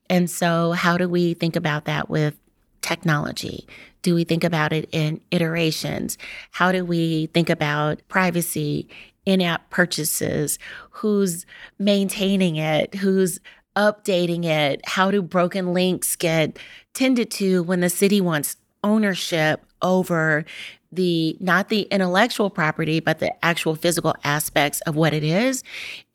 And 0.10 0.30
so, 0.30 0.72
how 0.72 0.98
do 0.98 1.08
we 1.08 1.34
think 1.34 1.56
about 1.56 1.86
that 1.86 2.10
with 2.10 2.36
technology? 2.82 3.68
Do 4.02 4.16
we 4.16 4.24
think 4.24 4.44
about 4.44 4.74
it 4.74 4.90
in 4.92 5.22
iterations? 5.32 6.18
How 6.52 6.72
do 6.72 6.84
we 6.84 7.28
think 7.28 7.50
about 7.50 8.02
privacy, 8.08 8.90
in 9.26 9.42
app 9.42 9.70
purchases? 9.70 10.60
Who's 10.92 11.46
maintaining 11.80 12.58
it? 12.58 12.96
Who's 12.96 13.40
updating 13.76 14.46
it? 14.46 14.82
How 14.86 15.12
do 15.12 15.22
broken 15.22 15.74
links 15.74 16.16
get 16.16 16.58
tended 16.94 17.32
to 17.32 17.64
when 17.64 17.80
the 17.80 17.90
city 17.90 18.22
wants 18.22 18.58
ownership 18.84 19.66
over 19.82 20.46
the 20.96 21.38
not 21.40 21.70
the 21.70 21.82
intellectual 21.84 22.50
property 22.50 23.00
but 23.00 23.20
the 23.20 23.46
actual 23.46 23.76
physical 23.76 24.16
aspects 24.24 24.82
of 24.82 24.96
what 24.96 25.14
it 25.14 25.24
is 25.24 25.64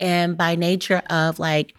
and 0.00 0.36
by 0.36 0.54
nature 0.54 1.02
of 1.10 1.38
like 1.38 1.74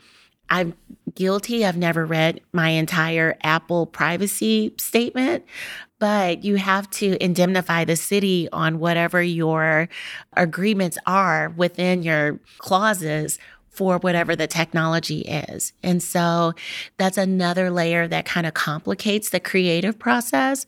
I'm 0.49 0.73
guilty. 1.13 1.65
I've 1.65 1.77
never 1.77 2.05
read 2.05 2.41
my 2.51 2.69
entire 2.69 3.37
Apple 3.43 3.85
privacy 3.85 4.73
statement, 4.77 5.45
but 5.99 6.43
you 6.43 6.55
have 6.55 6.89
to 6.91 7.23
indemnify 7.23 7.85
the 7.85 7.95
city 7.95 8.49
on 8.51 8.79
whatever 8.79 9.21
your 9.21 9.89
agreements 10.35 10.97
are 11.05 11.53
within 11.55 12.03
your 12.03 12.39
clauses 12.57 13.37
for 13.69 13.99
whatever 13.99 14.35
the 14.35 14.47
technology 14.47 15.21
is. 15.21 15.73
And 15.83 16.01
so 16.01 16.53
that's 16.97 17.17
another 17.17 17.69
layer 17.69 18.07
that 18.07 18.25
kind 18.25 18.47
of 18.47 18.53
complicates 18.53 19.29
the 19.29 19.39
creative 19.39 19.99
process. 19.99 20.65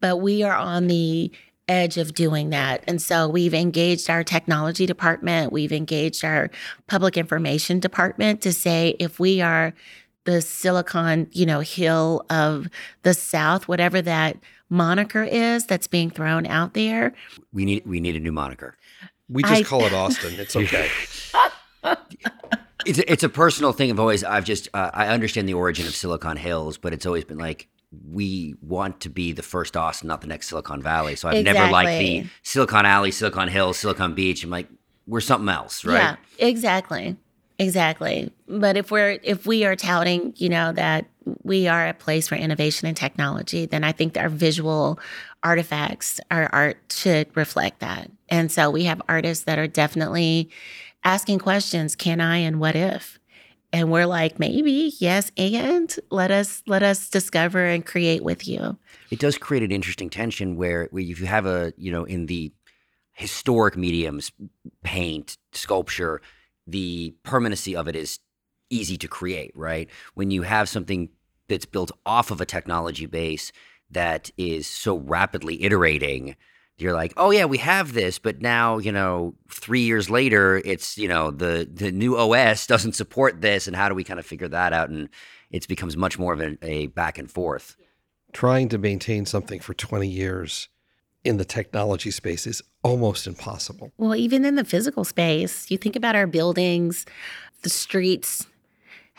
But 0.00 0.16
we 0.16 0.42
are 0.42 0.56
on 0.56 0.88
the 0.88 1.30
edge 1.70 1.96
of 1.96 2.14
doing 2.14 2.50
that. 2.50 2.82
And 2.86 3.00
so 3.00 3.28
we've 3.28 3.54
engaged 3.54 4.10
our 4.10 4.24
technology 4.24 4.86
department, 4.86 5.52
we've 5.52 5.72
engaged 5.72 6.24
our 6.24 6.50
public 6.88 7.16
information 7.16 7.78
department 7.78 8.42
to 8.42 8.52
say 8.52 8.96
if 8.98 9.20
we 9.20 9.40
are 9.40 9.72
the 10.24 10.42
silicon, 10.42 11.28
you 11.32 11.46
know, 11.46 11.60
hill 11.60 12.24
of 12.28 12.68
the 13.02 13.14
south, 13.14 13.68
whatever 13.68 14.02
that 14.02 14.36
moniker 14.68 15.22
is 15.22 15.64
that's 15.66 15.86
being 15.86 16.10
thrown 16.10 16.46
out 16.46 16.74
there. 16.74 17.14
We 17.52 17.64
need 17.64 17.86
we 17.86 18.00
need 18.00 18.16
a 18.16 18.20
new 18.20 18.32
moniker. 18.32 18.76
We 19.28 19.42
just 19.42 19.54
I, 19.54 19.62
call 19.62 19.84
it 19.84 19.92
Austin. 20.02 20.34
It's 20.38 20.56
okay. 20.56 20.88
it's 22.84 22.98
a, 22.98 23.12
it's 23.12 23.22
a 23.22 23.28
personal 23.28 23.72
thing. 23.72 23.90
I've 23.90 24.00
always 24.00 24.24
I've 24.24 24.44
just 24.44 24.68
uh, 24.74 24.90
I 24.92 25.06
understand 25.06 25.48
the 25.48 25.54
origin 25.54 25.86
of 25.86 25.94
Silicon 25.94 26.36
Hills, 26.36 26.78
but 26.78 26.92
it's 26.92 27.06
always 27.06 27.24
been 27.24 27.38
like 27.38 27.68
we 28.08 28.54
want 28.62 29.00
to 29.00 29.08
be 29.08 29.32
the 29.32 29.42
first 29.42 29.76
Austin, 29.76 30.08
not 30.08 30.20
the 30.20 30.26
next 30.26 30.48
Silicon 30.48 30.82
Valley. 30.82 31.16
So 31.16 31.28
I've 31.28 31.36
exactly. 31.36 31.60
never 31.60 31.72
liked 31.72 31.98
the 31.98 32.26
Silicon 32.42 32.86
Alley, 32.86 33.10
Silicon 33.10 33.48
Hills, 33.48 33.78
Silicon 33.78 34.14
Beach. 34.14 34.44
I'm 34.44 34.50
like, 34.50 34.68
we're 35.06 35.20
something 35.20 35.48
else, 35.48 35.84
right? 35.84 35.94
Yeah, 35.94 36.16
exactly. 36.38 37.16
Exactly. 37.58 38.32
But 38.48 38.78
if 38.78 38.90
we're 38.90 39.18
if 39.22 39.44
we 39.44 39.66
are 39.66 39.76
touting, 39.76 40.32
you 40.36 40.48
know, 40.48 40.72
that 40.72 41.06
we 41.42 41.68
are 41.68 41.88
a 41.88 41.94
place 41.94 42.26
for 42.26 42.34
innovation 42.34 42.88
and 42.88 42.96
technology, 42.96 43.66
then 43.66 43.84
I 43.84 43.92
think 43.92 44.16
our 44.16 44.30
visual 44.30 44.98
artifacts, 45.42 46.20
our 46.30 46.48
art 46.54 46.78
should 46.90 47.36
reflect 47.36 47.80
that. 47.80 48.10
And 48.30 48.50
so 48.50 48.70
we 48.70 48.84
have 48.84 49.02
artists 49.10 49.44
that 49.44 49.58
are 49.58 49.66
definitely 49.66 50.48
asking 51.04 51.40
questions, 51.40 51.94
can 51.94 52.20
I 52.20 52.38
and 52.38 52.60
what 52.60 52.76
if? 52.76 53.19
And 53.72 53.90
we're 53.90 54.06
like 54.06 54.38
maybe 54.38 54.92
yes 54.98 55.30
and 55.36 55.94
let 56.10 56.30
us 56.30 56.62
let 56.66 56.82
us 56.82 57.08
discover 57.08 57.64
and 57.64 57.84
create 57.86 58.22
with 58.22 58.46
you. 58.46 58.76
It 59.10 59.18
does 59.18 59.38
create 59.38 59.62
an 59.62 59.72
interesting 59.72 60.10
tension 60.10 60.56
where, 60.56 60.88
if 60.92 61.20
you 61.20 61.26
have 61.26 61.46
a 61.46 61.72
you 61.76 61.92
know 61.92 62.04
in 62.04 62.26
the 62.26 62.52
historic 63.12 63.76
mediums 63.76 64.32
paint 64.82 65.36
sculpture 65.52 66.22
the 66.66 67.14
permanency 67.22 67.76
of 67.76 67.88
it 67.88 67.96
is 67.96 68.18
easy 68.70 68.96
to 68.96 69.08
create 69.08 69.52
right? 69.54 69.88
When 70.14 70.30
you 70.30 70.42
have 70.42 70.68
something 70.68 71.10
that's 71.48 71.66
built 71.66 71.90
off 72.06 72.30
of 72.30 72.40
a 72.40 72.46
technology 72.46 73.06
base 73.06 73.52
that 73.90 74.30
is 74.38 74.66
so 74.66 74.96
rapidly 74.98 75.62
iterating 75.62 76.36
you're 76.80 76.94
like, 76.94 77.12
oh 77.16 77.30
yeah, 77.30 77.44
we 77.44 77.58
have 77.58 77.92
this, 77.92 78.18
but 78.18 78.40
now 78.40 78.78
you 78.78 78.92
know, 78.92 79.34
three 79.50 79.82
years 79.82 80.10
later, 80.10 80.60
it's 80.64 80.96
you 80.98 81.08
know 81.08 81.30
the 81.30 81.68
the 81.72 81.92
new 81.92 82.16
OS 82.16 82.66
doesn't 82.66 82.94
support 82.94 83.40
this, 83.40 83.66
and 83.66 83.76
how 83.76 83.88
do 83.88 83.94
we 83.94 84.04
kind 84.04 84.20
of 84.20 84.26
figure 84.26 84.48
that 84.48 84.72
out? 84.72 84.88
And 84.88 85.08
it 85.50 85.66
becomes 85.68 85.96
much 85.96 86.18
more 86.18 86.32
of 86.32 86.40
a, 86.40 86.56
a 86.62 86.86
back 86.88 87.18
and 87.18 87.30
forth. 87.30 87.76
Trying 88.32 88.68
to 88.68 88.78
maintain 88.78 89.26
something 89.26 89.58
for 89.58 89.74
20 89.74 90.06
years 90.06 90.68
in 91.24 91.36
the 91.36 91.44
technology 91.44 92.10
space 92.10 92.46
is 92.46 92.62
almost 92.82 93.26
impossible. 93.26 93.92
Well, 93.98 94.14
even 94.14 94.44
in 94.44 94.54
the 94.54 94.64
physical 94.64 95.04
space, 95.04 95.70
you 95.70 95.76
think 95.76 95.96
about 95.96 96.14
our 96.14 96.26
buildings, 96.26 97.04
the 97.62 97.68
streets, 97.68 98.46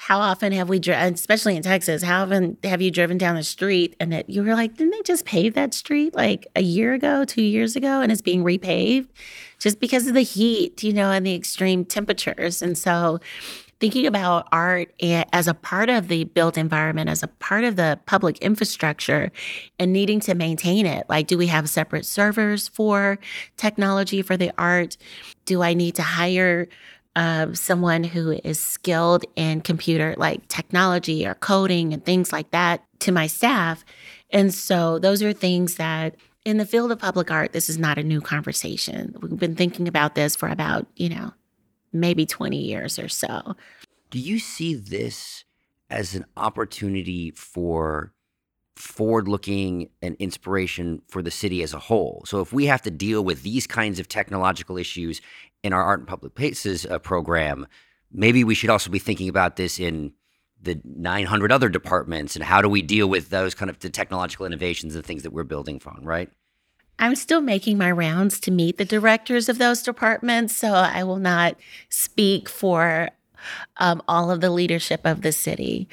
how 0.01 0.19
often 0.19 0.51
have 0.51 0.67
we 0.67 0.79
driven, 0.79 1.13
especially 1.13 1.55
in 1.55 1.61
Texas, 1.61 2.01
how 2.01 2.23
often 2.23 2.57
have 2.63 2.81
you 2.81 2.89
driven 2.89 3.19
down 3.19 3.35
the 3.35 3.43
street 3.43 3.95
and 3.99 4.15
it, 4.15 4.27
you 4.27 4.41
were 4.41 4.55
like, 4.55 4.75
didn't 4.75 4.89
they 4.89 5.01
just 5.03 5.25
pave 5.25 5.53
that 5.53 5.75
street 5.75 6.15
like 6.15 6.47
a 6.55 6.63
year 6.63 6.93
ago, 6.93 7.23
two 7.23 7.43
years 7.43 7.75
ago, 7.75 8.01
and 8.01 8.11
it's 8.11 8.19
being 8.19 8.43
repaved 8.43 9.09
just 9.59 9.79
because 9.79 10.07
of 10.07 10.15
the 10.15 10.21
heat, 10.21 10.81
you 10.81 10.91
know, 10.91 11.11
and 11.11 11.23
the 11.23 11.35
extreme 11.35 11.85
temperatures. 11.85 12.63
And 12.63 12.75
so 12.75 13.19
thinking 13.79 14.07
about 14.07 14.47
art 14.51 14.91
as 15.01 15.47
a 15.47 15.53
part 15.53 15.87
of 15.87 16.07
the 16.07 16.23
built 16.23 16.57
environment, 16.57 17.07
as 17.07 17.21
a 17.21 17.27
part 17.27 17.63
of 17.63 17.75
the 17.75 17.99
public 18.07 18.39
infrastructure, 18.39 19.31
and 19.77 19.93
needing 19.93 20.19
to 20.21 20.33
maintain 20.33 20.87
it. 20.87 21.05
Like, 21.09 21.27
do 21.27 21.37
we 21.37 21.45
have 21.45 21.69
separate 21.69 22.07
servers 22.07 22.67
for 22.67 23.19
technology 23.55 24.23
for 24.23 24.35
the 24.35 24.51
art? 24.57 24.97
Do 25.45 25.61
I 25.61 25.75
need 25.75 25.93
to 25.95 26.03
hire 26.03 26.67
uh, 27.15 27.53
someone 27.53 28.03
who 28.03 28.39
is 28.43 28.59
skilled 28.59 29.25
in 29.35 29.61
computer 29.61 30.15
like 30.17 30.47
technology 30.47 31.25
or 31.25 31.35
coding 31.35 31.93
and 31.93 32.05
things 32.05 32.31
like 32.31 32.51
that 32.51 32.83
to 32.99 33.11
my 33.11 33.27
staff. 33.27 33.83
And 34.29 34.53
so 34.53 34.97
those 34.99 35.21
are 35.21 35.33
things 35.33 35.75
that 35.75 36.15
in 36.45 36.57
the 36.57 36.65
field 36.65 36.91
of 36.91 36.99
public 36.99 37.29
art, 37.29 37.51
this 37.51 37.69
is 37.69 37.77
not 37.77 37.97
a 37.97 38.03
new 38.03 38.21
conversation. 38.21 39.15
We've 39.21 39.37
been 39.37 39.55
thinking 39.55 39.87
about 39.87 40.15
this 40.15 40.35
for 40.35 40.49
about, 40.49 40.87
you 40.95 41.09
know, 41.09 41.33
maybe 41.93 42.25
20 42.25 42.57
years 42.57 42.97
or 42.97 43.09
so. 43.09 43.55
Do 44.09 44.19
you 44.19 44.39
see 44.39 44.73
this 44.73 45.43
as 45.89 46.15
an 46.15 46.25
opportunity 46.37 47.31
for 47.31 48.13
forward 48.75 49.27
looking 49.27 49.89
and 50.01 50.15
inspiration 50.15 51.01
for 51.07 51.21
the 51.21 51.29
city 51.29 51.61
as 51.61 51.73
a 51.73 51.79
whole? 51.79 52.23
So, 52.25 52.41
if 52.41 52.51
we 52.51 52.65
have 52.65 52.81
to 52.83 52.91
deal 52.91 53.23
with 53.23 53.43
these 53.43 53.67
kinds 53.67 53.99
of 53.99 54.07
technological 54.07 54.77
issues 54.77 55.21
in 55.63 55.73
our 55.73 55.83
art 55.83 56.01
in 56.01 56.05
public 56.05 56.35
places 56.35 56.85
uh, 56.85 56.99
program, 56.99 57.67
maybe 58.11 58.43
we 58.43 58.55
should 58.55 58.69
also 58.69 58.89
be 58.89 58.99
thinking 58.99 59.29
about 59.29 59.55
this 59.55 59.79
in 59.79 60.13
the 60.61 60.79
900 60.83 61.51
other 61.51 61.69
departments 61.69 62.35
and 62.35 62.45
how 62.45 62.61
do 62.61 62.69
we 62.69 62.81
deal 62.81 63.07
with 63.07 63.29
those 63.29 63.55
kind 63.55 63.69
of 63.69 63.79
the 63.79 63.89
technological 63.89 64.45
innovations 64.45 64.95
and 64.95 65.05
things 65.05 65.23
that 65.23 65.33
we're 65.33 65.43
building 65.43 65.79
from, 65.79 66.01
right? 66.03 66.29
I'm 66.99 67.15
still 67.15 67.41
making 67.41 67.79
my 67.79 67.91
rounds 67.91 68.39
to 68.41 68.51
meet 68.51 68.77
the 68.77 68.85
directors 68.85 69.49
of 69.49 69.57
those 69.57 69.81
departments, 69.81 70.55
so 70.55 70.73
I 70.73 71.03
will 71.03 71.17
not 71.17 71.55
speak 71.89 72.47
for 72.47 73.09
um, 73.77 74.03
all 74.07 74.29
of 74.29 74.39
the 74.41 74.51
leadership 74.51 75.01
of 75.03 75.23
the 75.23 75.31
city. 75.31 75.89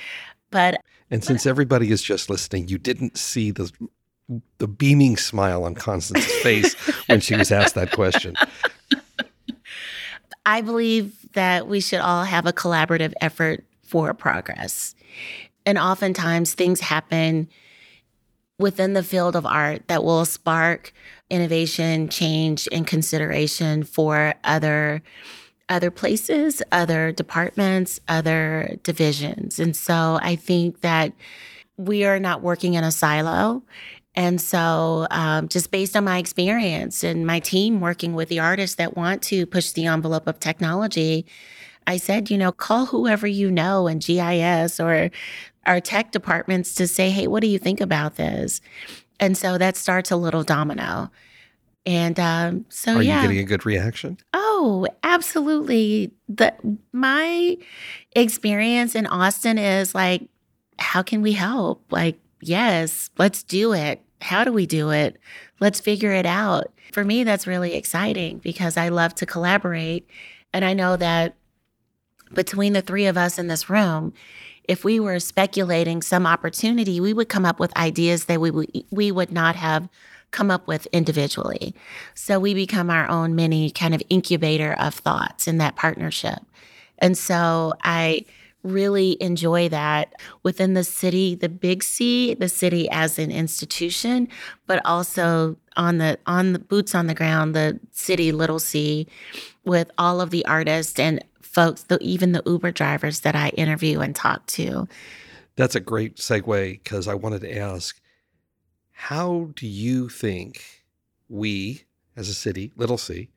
But 0.50 0.83
and 1.11 1.24
since 1.24 1.46
everybody 1.46 1.90
is 1.90 2.02
just 2.02 2.28
listening, 2.28 2.68
you 2.68 2.76
didn't 2.76 3.16
see 3.16 3.50
the 3.50 3.72
the 4.59 4.68
beaming 4.68 5.16
smile 5.16 5.64
on 5.64 5.74
Constance's 5.74 6.31
face 6.42 6.74
when 7.09 7.20
she 7.20 7.35
was 7.35 7.50
asked 7.50 7.74
that 7.74 7.92
question. 7.92 8.35
I 10.48 10.62
believe 10.62 11.30
that 11.34 11.68
we 11.68 11.78
should 11.78 12.00
all 12.00 12.24
have 12.24 12.46
a 12.46 12.54
collaborative 12.54 13.12
effort 13.20 13.66
for 13.82 14.14
progress. 14.14 14.94
And 15.66 15.76
oftentimes 15.76 16.54
things 16.54 16.80
happen 16.80 17.50
within 18.58 18.94
the 18.94 19.02
field 19.02 19.37
of 19.37 19.44
art 19.44 19.87
that 19.88 20.02
will 20.02 20.24
spark 20.24 20.94
innovation, 21.28 22.08
change, 22.08 22.66
and 22.72 22.87
consideration 22.87 23.82
for 23.82 24.34
other 24.42 25.02
other 25.68 25.90
places, 25.90 26.62
other 26.72 27.12
departments, 27.12 28.00
other 28.08 28.78
divisions. 28.84 29.58
And 29.58 29.76
so 29.76 30.18
I 30.22 30.34
think 30.34 30.80
that 30.80 31.12
we 31.76 32.06
are 32.06 32.18
not 32.18 32.40
working 32.40 32.72
in 32.72 32.84
a 32.84 32.90
silo. 32.90 33.62
And 34.18 34.40
so, 34.40 35.07
um, 35.12 35.46
just 35.46 35.70
based 35.70 35.96
on 35.96 36.02
my 36.02 36.18
experience 36.18 37.04
and 37.04 37.24
my 37.24 37.38
team 37.38 37.81
working 37.81 38.14
with 38.14 38.28
the 38.28 38.40
artists 38.40 38.74
that 38.74 38.96
want 38.96 39.22
to 39.22 39.46
push 39.46 39.70
the 39.70 39.87
envelope 39.87 40.26
of 40.26 40.40
technology, 40.40 41.24
I 41.87 41.98
said, 41.98 42.28
you 42.28 42.37
know, 42.37 42.50
call 42.50 42.87
whoever 42.87 43.28
you 43.28 43.48
know 43.48 43.87
in 43.87 44.00
GIS 44.00 44.81
or 44.81 45.12
our 45.66 45.81
tech 45.81 46.11
departments 46.11 46.74
to 46.74 46.88
say, 46.88 47.11
hey, 47.11 47.28
what 47.28 47.42
do 47.42 47.46
you 47.46 47.61
think 47.61 47.81
about 47.81 48.16
this? 48.16 48.61
And 49.20 49.38
so 49.38 49.57
that 49.57 49.76
starts 49.76 50.11
a 50.11 50.16
little 50.16 50.42
domino. 50.42 51.12
And 51.87 52.18
um, 52.18 52.64
so, 52.70 52.96
are 52.96 53.02
yeah. 53.02 53.22
you 53.22 53.28
getting 53.28 53.44
a 53.44 53.48
good 53.48 53.64
reaction? 53.64 54.18
Oh, 54.35 54.88
absolutely. 55.04 56.11
The 56.28 56.52
my 56.90 57.57
experience 58.16 58.96
in 58.96 59.07
Austin 59.07 59.59
is 59.59 59.94
like, 59.94 60.28
how 60.81 61.04
can 61.04 61.22
we 61.22 61.35
help? 61.35 61.85
Like, 61.92 62.18
yes, 62.40 63.11
let's 63.16 63.44
do 63.44 63.72
it. 63.72 64.02
How 64.20 64.44
do 64.44 64.52
we 64.52 64.66
do 64.66 64.90
it? 64.90 65.18
Let's 65.61 65.81
figure 65.81 66.12
it 66.12 66.26
out. 66.26 66.72
For 66.92 67.04
me, 67.04 67.24
that's 67.24 67.46
really 67.46 67.74
exciting 67.74 68.38
because 68.38 68.76
I 68.76 68.88
love 68.88 69.14
to 69.16 69.26
collaborate. 69.26 70.09
And 70.52 70.64
I 70.64 70.72
know 70.72 70.96
that 70.96 71.35
between 72.35 72.72
the 72.72 72.83
three 72.83 73.07
of 73.07 73.16
us 73.16 73.38
in 73.38 73.46
this 73.46 73.70
room, 73.70 74.12
if 74.64 74.85
we 74.85 75.00
were 75.00 75.18
speculating 75.18 76.02
some 76.02 76.26
opportunity, 76.26 77.00
we 77.00 77.12
would 77.12 77.28
come 77.28 77.46
up 77.46 77.59
with 77.59 77.76
ideas 77.76 78.26
that 78.26 78.40
we 78.40 78.50
would, 78.50 78.85
we 78.90 79.11
would 79.11 79.33
not 79.33 79.57
have 79.57 79.88
come 80.31 80.50
up 80.50 80.66
with 80.66 80.87
individually. 80.92 81.74
So 82.14 82.38
we 82.38 82.52
become 82.52 82.90
our 82.90 83.09
own 83.09 83.35
mini 83.35 83.70
kind 83.70 83.94
of 83.94 84.02
incubator 84.11 84.74
of 84.74 84.94
thoughts 84.94 85.48
in 85.48 85.57
that 85.59 85.76
partnership. 85.76 86.40
And 86.98 87.16
so 87.16 87.72
I 87.83 88.26
really 88.68 89.16
enjoy 89.20 89.68
that 89.68 90.14
within 90.42 90.74
the 90.74 90.85
city, 90.85 91.35
the 91.35 91.48
big 91.48 91.83
C, 91.83 92.35
the 92.35 92.48
city 92.48 92.88
as 92.90 93.18
an 93.18 93.31
institution, 93.31 94.28
but 94.66 94.81
also 94.85 95.57
on 95.76 95.98
the 95.98 96.18
on 96.26 96.52
the 96.52 96.59
boots 96.59 96.94
on 96.94 97.07
the 97.07 97.14
ground, 97.14 97.54
the 97.54 97.78
city 97.92 98.33
little 98.33 98.59
C 98.59 99.07
with 99.64 99.90
all 99.98 100.20
of 100.20 100.31
the 100.31 100.44
artists 100.46 100.98
and 100.98 101.24
folks, 101.40 101.85
the, 101.85 101.98
even 102.00 102.33
the 102.33 102.42
Uber 102.46 102.70
drivers 102.72 103.20
that 103.20 103.35
I 103.35 103.48
interview 103.50 104.00
and 104.00 104.14
talk 104.14 104.46
to. 104.46 104.87
That's 105.57 105.74
a 105.74 105.81
great 105.81 106.16
segue 106.16 106.72
because 106.72 107.09
I 107.09 107.14
wanted 107.14 107.40
to 107.40 107.57
ask 107.57 108.00
how 108.92 109.50
do 109.54 109.66
you 109.66 110.09
think 110.09 110.85
we, 111.28 111.85
as 112.16 112.28
a 112.28 112.35
city, 112.35 112.72
little 112.76 112.98
c, 112.98 113.31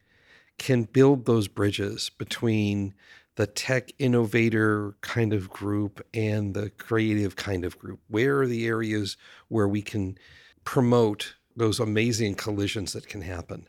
can 0.58 0.84
build 0.84 1.26
those 1.26 1.48
bridges 1.48 2.10
between 2.18 2.94
the 3.36 3.48
tech 3.48 3.92
innovator 3.98 4.96
kind 5.02 5.34
of 5.34 5.50
group 5.50 6.06
and 6.14 6.54
the 6.54 6.70
creative 6.72 7.36
kind 7.36 7.66
of 7.66 7.78
group? 7.80 8.00
Where 8.08 8.42
are 8.42 8.48
the 8.48 8.66
areas 8.68 9.18
where 9.48 9.68
we 9.68 9.82
can 9.82 10.18
promote 10.66 11.36
those 11.56 11.80
amazing 11.80 12.36
collisions 12.36 12.94
that 12.94 13.08
can 13.08 13.22
happen? 13.22 13.68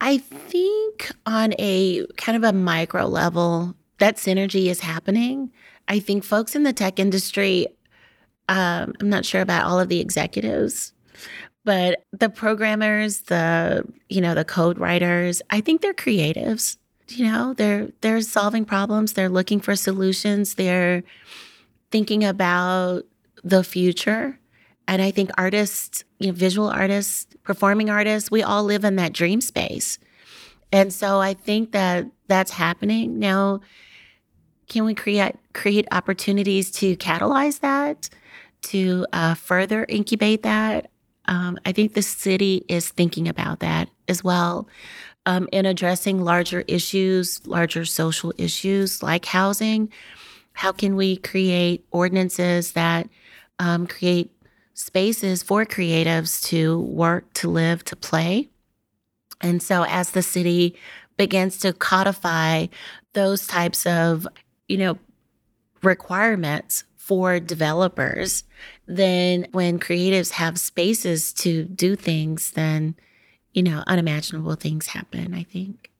I 0.00 0.18
think 0.18 1.12
on 1.26 1.54
a 1.58 2.06
kind 2.16 2.36
of 2.36 2.44
a 2.44 2.52
micro 2.52 3.06
level, 3.06 3.74
that 3.98 4.16
synergy 4.16 4.66
is 4.66 4.80
happening. 4.80 5.50
I 5.88 6.00
think 6.00 6.24
folks 6.24 6.54
in 6.54 6.62
the 6.62 6.72
tech 6.72 6.98
industry, 6.98 7.68
um, 8.48 8.92
I'm 9.00 9.08
not 9.08 9.24
sure 9.24 9.40
about 9.40 9.64
all 9.64 9.78
of 9.78 9.88
the 9.88 10.00
executives, 10.00 10.92
but 11.64 12.04
the 12.12 12.28
programmers, 12.28 13.22
the 13.22 13.84
you 14.08 14.20
know 14.20 14.34
the 14.34 14.44
code 14.44 14.78
writers, 14.78 15.40
I 15.50 15.60
think 15.60 15.80
they're 15.80 15.94
creatives. 15.94 16.76
You 17.08 17.26
know, 17.26 17.54
they're 17.54 17.88
they're 18.00 18.20
solving 18.22 18.64
problems. 18.64 19.12
They're 19.12 19.28
looking 19.28 19.60
for 19.60 19.76
solutions. 19.76 20.54
They're 20.54 21.02
thinking 21.90 22.24
about 22.24 23.04
the 23.42 23.62
future. 23.62 24.38
And 24.88 25.00
I 25.00 25.10
think 25.10 25.30
artists, 25.38 26.04
you 26.18 26.28
know, 26.28 26.32
visual 26.32 26.68
artists, 26.68 27.26
performing 27.42 27.90
artists, 27.90 28.30
we 28.30 28.42
all 28.42 28.64
live 28.64 28.84
in 28.84 28.96
that 28.96 29.12
dream 29.12 29.40
space. 29.40 29.98
And 30.72 30.92
so 30.92 31.20
I 31.20 31.34
think 31.34 31.72
that 31.72 32.06
that's 32.26 32.50
happening. 32.50 33.18
Now, 33.18 33.60
can 34.68 34.84
we 34.84 34.94
create 34.94 35.36
create 35.52 35.86
opportunities 35.92 36.70
to 36.72 36.96
catalyze 36.96 37.60
that, 37.60 38.08
to 38.62 39.06
uh, 39.12 39.34
further 39.34 39.84
incubate 39.88 40.42
that? 40.42 40.90
Um, 41.26 41.58
I 41.64 41.72
think 41.72 41.94
the 41.94 42.02
city 42.02 42.64
is 42.68 42.88
thinking 42.88 43.28
about 43.28 43.60
that 43.60 43.88
as 44.08 44.22
well 44.24 44.68
um, 45.26 45.48
in 45.52 45.66
addressing 45.66 46.22
larger 46.22 46.64
issues, 46.68 47.46
larger 47.46 47.84
social 47.84 48.32
issues 48.38 49.02
like 49.02 49.24
housing. 49.24 49.90
How 50.52 50.72
can 50.72 50.96
we 50.96 51.16
create 51.16 51.84
ordinances 51.90 52.72
that 52.72 53.08
um, 53.58 53.86
create 53.86 54.30
spaces 54.74 55.42
for 55.42 55.64
creatives 55.64 56.44
to 56.48 56.80
work, 56.80 57.32
to 57.34 57.48
live, 57.48 57.84
to 57.84 57.96
play. 57.96 58.50
And 59.40 59.62
so 59.62 59.84
as 59.84 60.10
the 60.10 60.22
city 60.22 60.76
begins 61.16 61.58
to 61.58 61.72
codify 61.72 62.66
those 63.12 63.46
types 63.46 63.86
of, 63.86 64.26
you 64.68 64.76
know, 64.76 64.98
requirements 65.82 66.84
for 66.96 67.38
developers, 67.38 68.44
then 68.86 69.46
when 69.52 69.78
creatives 69.78 70.32
have 70.32 70.58
spaces 70.58 71.32
to 71.34 71.64
do 71.64 71.94
things, 71.94 72.50
then, 72.52 72.96
you 73.54 73.62
know, 73.62 73.82
unimaginable 73.86 74.56
things 74.56 74.88
happen, 74.88 75.32
I 75.32 75.44
think. 75.44 75.90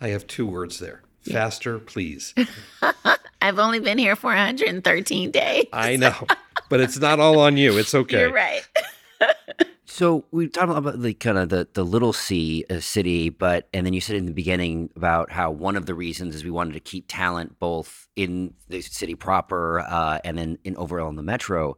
I 0.00 0.08
have 0.08 0.26
two 0.26 0.46
words 0.46 0.78
there. 0.78 1.02
Faster, 1.20 1.78
please. 1.78 2.34
I've 3.42 3.58
only 3.58 3.80
been 3.80 3.98
here 3.98 4.16
for 4.16 4.28
113 4.28 5.30
days. 5.30 5.66
I 5.72 5.96
know 5.96 6.26
but 6.68 6.80
it's 6.80 6.98
not 6.98 7.20
all 7.20 7.38
on 7.38 7.56
you. 7.56 7.76
It's 7.78 7.94
okay. 7.94 8.20
You're 8.20 8.32
right. 8.32 8.66
so 9.84 10.24
we've 10.30 10.52
talked 10.52 10.70
about 10.70 11.00
the 11.00 11.14
kind 11.14 11.38
of 11.38 11.48
the 11.48 11.68
the 11.72 11.84
little 11.84 12.12
C 12.12 12.64
uh, 12.70 12.80
city, 12.80 13.28
but 13.28 13.68
and 13.72 13.86
then 13.86 13.92
you 13.92 14.00
said 14.00 14.16
in 14.16 14.26
the 14.26 14.32
beginning 14.32 14.90
about 14.96 15.30
how 15.30 15.50
one 15.50 15.76
of 15.76 15.86
the 15.86 15.94
reasons 15.94 16.34
is 16.34 16.44
we 16.44 16.50
wanted 16.50 16.74
to 16.74 16.80
keep 16.80 17.06
talent 17.08 17.58
both 17.58 18.08
in 18.16 18.54
the 18.68 18.80
city 18.80 19.14
proper 19.14 19.80
uh, 19.80 20.18
and 20.24 20.36
then 20.38 20.58
in 20.64 20.76
overall 20.76 21.08
in 21.08 21.16
the 21.16 21.22
metro. 21.22 21.76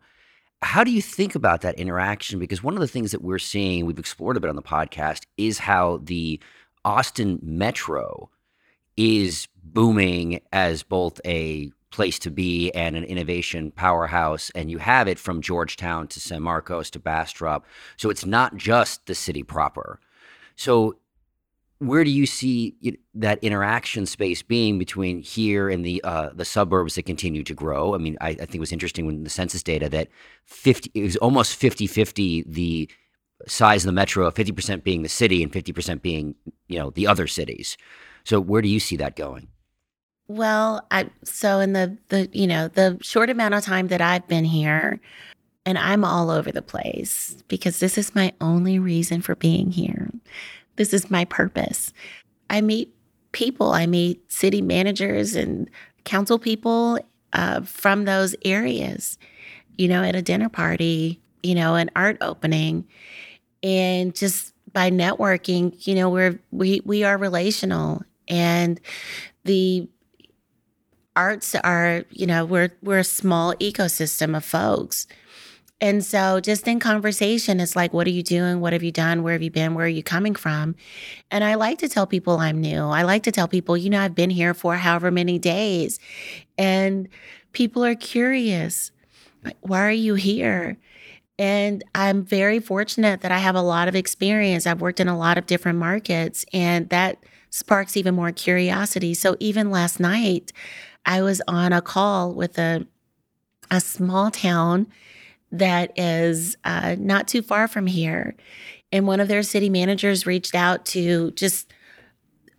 How 0.62 0.84
do 0.84 0.90
you 0.90 1.02
think 1.02 1.34
about 1.34 1.60
that 1.60 1.78
interaction? 1.78 2.38
Because 2.38 2.62
one 2.62 2.74
of 2.74 2.80
the 2.80 2.88
things 2.88 3.12
that 3.12 3.22
we're 3.22 3.38
seeing, 3.38 3.86
we've 3.86 3.98
explored 3.98 4.36
a 4.36 4.40
bit 4.40 4.50
on 4.50 4.56
the 4.56 4.62
podcast, 4.62 5.26
is 5.36 5.58
how 5.58 6.00
the 6.02 6.40
Austin 6.84 7.38
metro 7.42 8.30
is 8.96 9.48
booming 9.62 10.40
as 10.52 10.82
both 10.82 11.20
a 11.24 11.70
place 11.90 12.18
to 12.20 12.30
be 12.30 12.70
and 12.72 12.96
an 12.96 13.04
innovation 13.04 13.70
powerhouse. 13.70 14.50
And 14.54 14.70
you 14.70 14.78
have 14.78 15.08
it 15.08 15.18
from 15.18 15.42
Georgetown 15.42 16.08
to 16.08 16.20
San 16.20 16.42
Marcos 16.42 16.90
to 16.90 16.98
Bastrop. 16.98 17.64
So 17.96 18.10
it's 18.10 18.26
not 18.26 18.56
just 18.56 19.06
the 19.06 19.14
city 19.14 19.42
proper. 19.42 20.00
So 20.56 20.96
where 21.78 22.04
do 22.04 22.10
you 22.10 22.26
see 22.26 22.74
that 23.14 23.38
interaction 23.42 24.06
space 24.06 24.42
being 24.42 24.78
between 24.78 25.22
here 25.22 25.68
and 25.68 25.84
the 25.84 26.02
uh, 26.04 26.30
the 26.34 26.44
suburbs 26.44 26.94
that 26.94 27.04
continue 27.04 27.42
to 27.44 27.54
grow? 27.54 27.94
I 27.94 27.98
mean, 27.98 28.16
I, 28.20 28.30
I, 28.30 28.34
think 28.34 28.56
it 28.56 28.60
was 28.60 28.72
interesting 28.72 29.04
when 29.04 29.24
the 29.24 29.30
census 29.30 29.62
data 29.62 29.88
that 29.90 30.08
50 30.46 30.90
it 30.94 31.02
was 31.02 31.16
almost 31.16 31.60
50-50 31.60 32.44
the 32.46 32.88
size 33.46 33.84
of 33.84 33.88
the 33.88 33.92
metro, 33.92 34.30
50% 34.30 34.82
being 34.82 35.02
the 35.02 35.08
city 35.08 35.42
and 35.42 35.52
50% 35.52 36.00
being, 36.00 36.34
you 36.68 36.78
know, 36.78 36.90
the 36.90 37.06
other 37.06 37.26
cities. 37.26 37.76
So 38.24 38.40
where 38.40 38.62
do 38.62 38.68
you 38.68 38.80
see 38.80 38.96
that 38.96 39.14
going? 39.14 39.48
Well, 40.28 40.84
I 40.90 41.10
so 41.22 41.60
in 41.60 41.72
the 41.72 41.96
the 42.08 42.28
you 42.32 42.48
know 42.48 42.66
the 42.66 42.98
short 43.00 43.30
amount 43.30 43.54
of 43.54 43.64
time 43.64 43.88
that 43.88 44.00
I've 44.00 44.26
been 44.26 44.44
here, 44.44 44.98
and 45.64 45.78
I'm 45.78 46.04
all 46.04 46.30
over 46.30 46.50
the 46.50 46.62
place 46.62 47.36
because 47.46 47.78
this 47.78 47.96
is 47.96 48.12
my 48.14 48.32
only 48.40 48.80
reason 48.80 49.22
for 49.22 49.36
being 49.36 49.70
here. 49.70 50.10
This 50.76 50.92
is 50.92 51.10
my 51.10 51.24
purpose. 51.24 51.92
I 52.50 52.60
meet 52.60 52.94
people. 53.32 53.72
I 53.72 53.86
meet 53.86 54.30
city 54.30 54.62
managers 54.62 55.34
and 55.34 55.70
council 56.04 56.38
people 56.38 56.98
uh, 57.32 57.62
from 57.62 58.04
those 58.04 58.34
areas. 58.44 59.18
You 59.76 59.88
know, 59.88 60.02
at 60.02 60.16
a 60.16 60.22
dinner 60.22 60.48
party, 60.48 61.20
you 61.42 61.54
know, 61.54 61.74
an 61.74 61.90
art 61.94 62.16
opening, 62.22 62.86
and 63.62 64.14
just 64.14 64.54
by 64.72 64.90
networking, 64.90 65.86
you 65.86 65.94
know, 65.94 66.08
we're 66.08 66.38
we 66.50 66.80
we 66.84 67.04
are 67.04 67.18
relational 67.18 68.02
and 68.28 68.80
the 69.44 69.88
arts 71.14 71.54
are, 71.54 72.04
you 72.10 72.26
know, 72.26 72.44
we're 72.44 72.72
we're 72.82 72.98
a 72.98 73.04
small 73.04 73.54
ecosystem 73.54 74.36
of 74.36 74.44
folks. 74.44 75.06
And 75.80 76.02
so 76.04 76.40
just 76.40 76.66
in 76.66 76.80
conversation, 76.80 77.60
it's 77.60 77.76
like, 77.76 77.92
what 77.92 78.06
are 78.06 78.10
you 78.10 78.22
doing? 78.22 78.60
What 78.60 78.72
have 78.72 78.82
you 78.82 78.92
done? 78.92 79.22
Where 79.22 79.34
have 79.34 79.42
you 79.42 79.50
been? 79.50 79.74
Where 79.74 79.84
are 79.84 79.88
you 79.88 80.02
coming 80.02 80.34
from? 80.34 80.74
And 81.30 81.44
I 81.44 81.54
like 81.54 81.78
to 81.78 81.88
tell 81.88 82.06
people 82.06 82.38
I'm 82.38 82.60
new. 82.60 82.84
I 82.84 83.02
like 83.02 83.24
to 83.24 83.32
tell 83.32 83.46
people, 83.46 83.76
you 83.76 83.90
know, 83.90 84.00
I've 84.00 84.14
been 84.14 84.30
here 84.30 84.54
for 84.54 84.76
however 84.76 85.10
many 85.10 85.38
days. 85.38 85.98
And 86.56 87.08
people 87.52 87.84
are 87.84 87.94
curious. 87.94 88.90
Why 89.60 89.86
are 89.86 89.90
you 89.90 90.14
here? 90.14 90.78
And 91.38 91.84
I'm 91.94 92.24
very 92.24 92.58
fortunate 92.60 93.20
that 93.20 93.30
I 93.30 93.38
have 93.38 93.54
a 93.54 93.60
lot 93.62 93.88
of 93.88 93.94
experience. 93.94 94.66
I've 94.66 94.80
worked 94.80 95.00
in 95.00 95.08
a 95.08 95.18
lot 95.18 95.36
of 95.36 95.44
different 95.44 95.78
markets, 95.78 96.46
and 96.52 96.88
that 96.88 97.18
sparks 97.50 97.96
even 97.96 98.14
more 98.14 98.32
curiosity. 98.32 99.12
So 99.12 99.36
even 99.38 99.70
last 99.70 100.00
night, 100.00 100.52
I 101.04 101.20
was 101.20 101.42
on 101.46 101.74
a 101.74 101.82
call 101.82 102.32
with 102.32 102.58
a 102.58 102.86
a 103.70 103.80
small 103.80 104.30
town 104.30 104.86
that 105.52 105.92
is 105.98 106.56
uh, 106.64 106.96
not 106.98 107.28
too 107.28 107.42
far 107.42 107.68
from 107.68 107.86
here, 107.86 108.34
and 108.92 109.06
one 109.06 109.20
of 109.20 109.28
their 109.28 109.42
city 109.42 109.68
managers 109.68 110.26
reached 110.26 110.54
out 110.54 110.84
to 110.86 111.30
just 111.32 111.72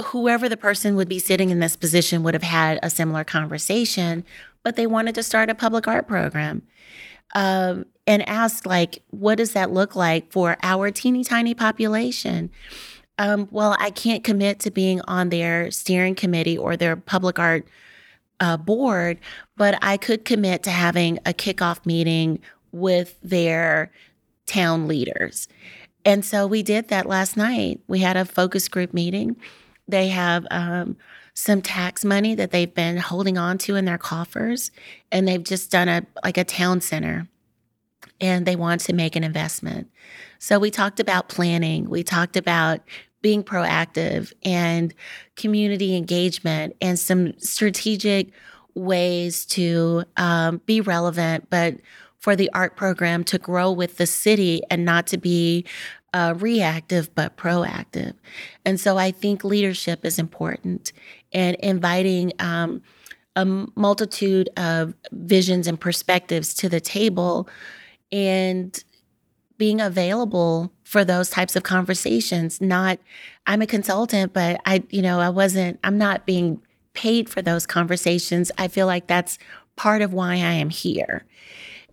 whoever 0.01 0.47
the 0.47 0.57
person 0.57 0.95
would 0.95 1.09
be 1.09 1.19
sitting 1.19 1.49
in 1.49 1.59
this 1.59 1.75
position 1.75 2.23
would 2.23 2.33
have 2.33 2.43
had 2.43 2.79
a 2.83 2.89
similar 2.89 3.23
conversation, 3.23 4.23
but 4.63 4.75
they 4.75 4.85
wanted 4.85 5.15
to 5.15 5.23
start 5.23 5.49
a 5.49 5.55
public 5.55 5.87
art 5.87 6.07
program. 6.07 6.61
Um, 7.35 7.85
and 8.07 8.27
asked 8.27 8.65
like, 8.65 9.03
what 9.09 9.37
does 9.37 9.51
that 9.51 9.71
look 9.71 9.95
like 9.95 10.31
for 10.31 10.55
our 10.63 10.89
teeny 10.89 11.25
tiny 11.25 11.53
population? 11.53 12.49
Um, 13.19 13.49
well, 13.51 13.75
I 13.79 13.89
can't 13.89 14.23
commit 14.23 14.59
to 14.61 14.71
being 14.71 15.01
on 15.01 15.29
their 15.29 15.69
steering 15.71 16.15
committee 16.15 16.57
or 16.57 16.77
their 16.77 16.95
public 16.95 17.37
art 17.37 17.67
uh, 18.39 18.55
board, 18.55 19.19
but 19.57 19.77
I 19.81 19.97
could 19.97 20.23
commit 20.23 20.63
to 20.63 20.71
having 20.71 21.17
a 21.25 21.33
kickoff 21.33 21.85
meeting 21.85 22.39
with 22.71 23.17
their 23.21 23.91
town 24.45 24.87
leaders. 24.87 25.47
And 26.05 26.23
so 26.23 26.47
we 26.47 26.63
did 26.63 26.87
that 26.87 27.05
last 27.05 27.35
night. 27.35 27.81
We 27.87 27.99
had 27.99 28.15
a 28.15 28.25
focus 28.25 28.67
group 28.67 28.93
meeting. 28.93 29.35
They 29.87 30.07
have 30.07 30.47
um, 30.51 30.95
some 31.33 31.61
tax 31.61 32.05
money 32.05 32.33
that 32.35 32.51
they've 32.51 32.73
been 32.73 32.97
holding 32.97 33.37
on 33.37 33.57
to 33.59 33.75
in 33.75 33.85
their 33.85 33.97
coffers, 33.97 34.71
and 35.11 35.27
they've 35.27 35.43
just 35.43 35.69
done 35.69 35.87
a 35.89 36.05
like 36.23 36.37
a 36.37 36.43
town 36.43 36.81
center, 36.81 37.27
and 38.19 38.45
they 38.45 38.55
want 38.55 38.81
to 38.81 38.93
make 38.93 39.15
an 39.15 39.23
investment. 39.23 39.89
So 40.39 40.59
we 40.59 40.71
talked 40.71 40.99
about 40.99 41.29
planning. 41.29 41.89
We 41.89 42.03
talked 42.03 42.37
about 42.37 42.79
being 43.21 43.43
proactive 43.43 44.31
and 44.43 44.93
community 45.35 45.95
engagement 45.95 46.75
and 46.81 46.97
some 46.97 47.37
strategic 47.39 48.29
ways 48.75 49.45
to 49.45 50.03
um, 50.17 50.61
be 50.65 50.81
relevant, 50.81 51.49
but 51.49 51.75
for 52.19 52.35
the 52.35 52.49
art 52.53 52.75
program 52.75 53.23
to 53.25 53.37
grow 53.37 53.71
with 53.71 53.97
the 53.97 54.07
city 54.07 54.61
and 54.69 54.83
not 54.83 55.07
to 55.07 55.17
be 55.17 55.65
uh, 56.13 56.33
reactive 56.37 57.13
but 57.15 57.37
proactive. 57.37 58.13
And 58.65 58.79
so 58.79 58.97
I 58.97 59.11
think 59.11 59.43
leadership 59.43 60.05
is 60.05 60.17
important 60.17 60.91
and 61.31 61.55
inviting 61.57 62.33
um, 62.39 62.81
a 63.35 63.45
multitude 63.45 64.49
of 64.57 64.95
visions 65.11 65.67
and 65.67 65.79
perspectives 65.79 66.53
to 66.55 66.69
the 66.69 66.79
table 66.79 67.47
and 68.11 68.83
being 69.57 69.81
available 69.81 70.71
for 70.83 71.03
those 71.03 71.29
types 71.29 71.55
of 71.55 71.63
conversations. 71.63 72.61
Not 72.61 72.99
i'm 73.45 73.61
a 73.61 73.67
consultant 73.67 74.33
but 74.33 74.59
i 74.65 74.83
you 74.89 75.01
know 75.01 75.19
i 75.19 75.29
wasn't 75.29 75.79
i'm 75.83 75.97
not 75.97 76.25
being 76.25 76.61
paid 76.93 77.29
for 77.29 77.41
those 77.41 77.67
conversations. 77.67 78.51
I 78.57 78.69
feel 78.69 78.87
like 78.87 79.07
that's 79.07 79.37
part 79.75 80.01
of 80.01 80.13
why 80.13 80.33
i 80.33 80.53
am 80.53 80.69
here 80.69 81.25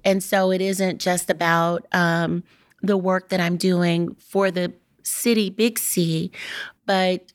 and 0.05 0.23
so 0.23 0.51
it 0.51 0.61
isn't 0.61 1.01
just 1.01 1.31
about 1.31 1.87
um, 1.93 2.43
the 2.83 2.97
work 2.97 3.31
that 3.31 3.41
I'm 3.41 3.57
doing 3.57 4.15
for 4.17 4.51
the 4.51 4.73
city, 5.03 5.51
Big 5.51 5.79
C, 5.79 6.31
but 6.87 7.33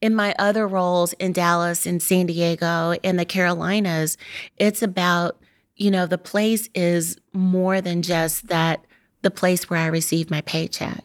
in 0.00 0.14
my 0.14 0.34
other 0.38 0.66
roles 0.66 1.12
in 1.14 1.32
Dallas 1.32 1.86
and 1.86 2.02
San 2.02 2.26
Diego 2.26 2.94
and 3.04 3.18
the 3.18 3.24
Carolinas, 3.24 4.18
it's 4.56 4.82
about, 4.82 5.40
you 5.76 5.90
know, 5.90 6.06
the 6.06 6.18
place 6.18 6.68
is 6.74 7.16
more 7.32 7.80
than 7.80 8.02
just 8.02 8.48
that, 8.48 8.84
the 9.22 9.30
place 9.30 9.70
where 9.70 9.78
I 9.78 9.86
receive 9.86 10.28
my 10.28 10.40
paycheck. 10.40 11.04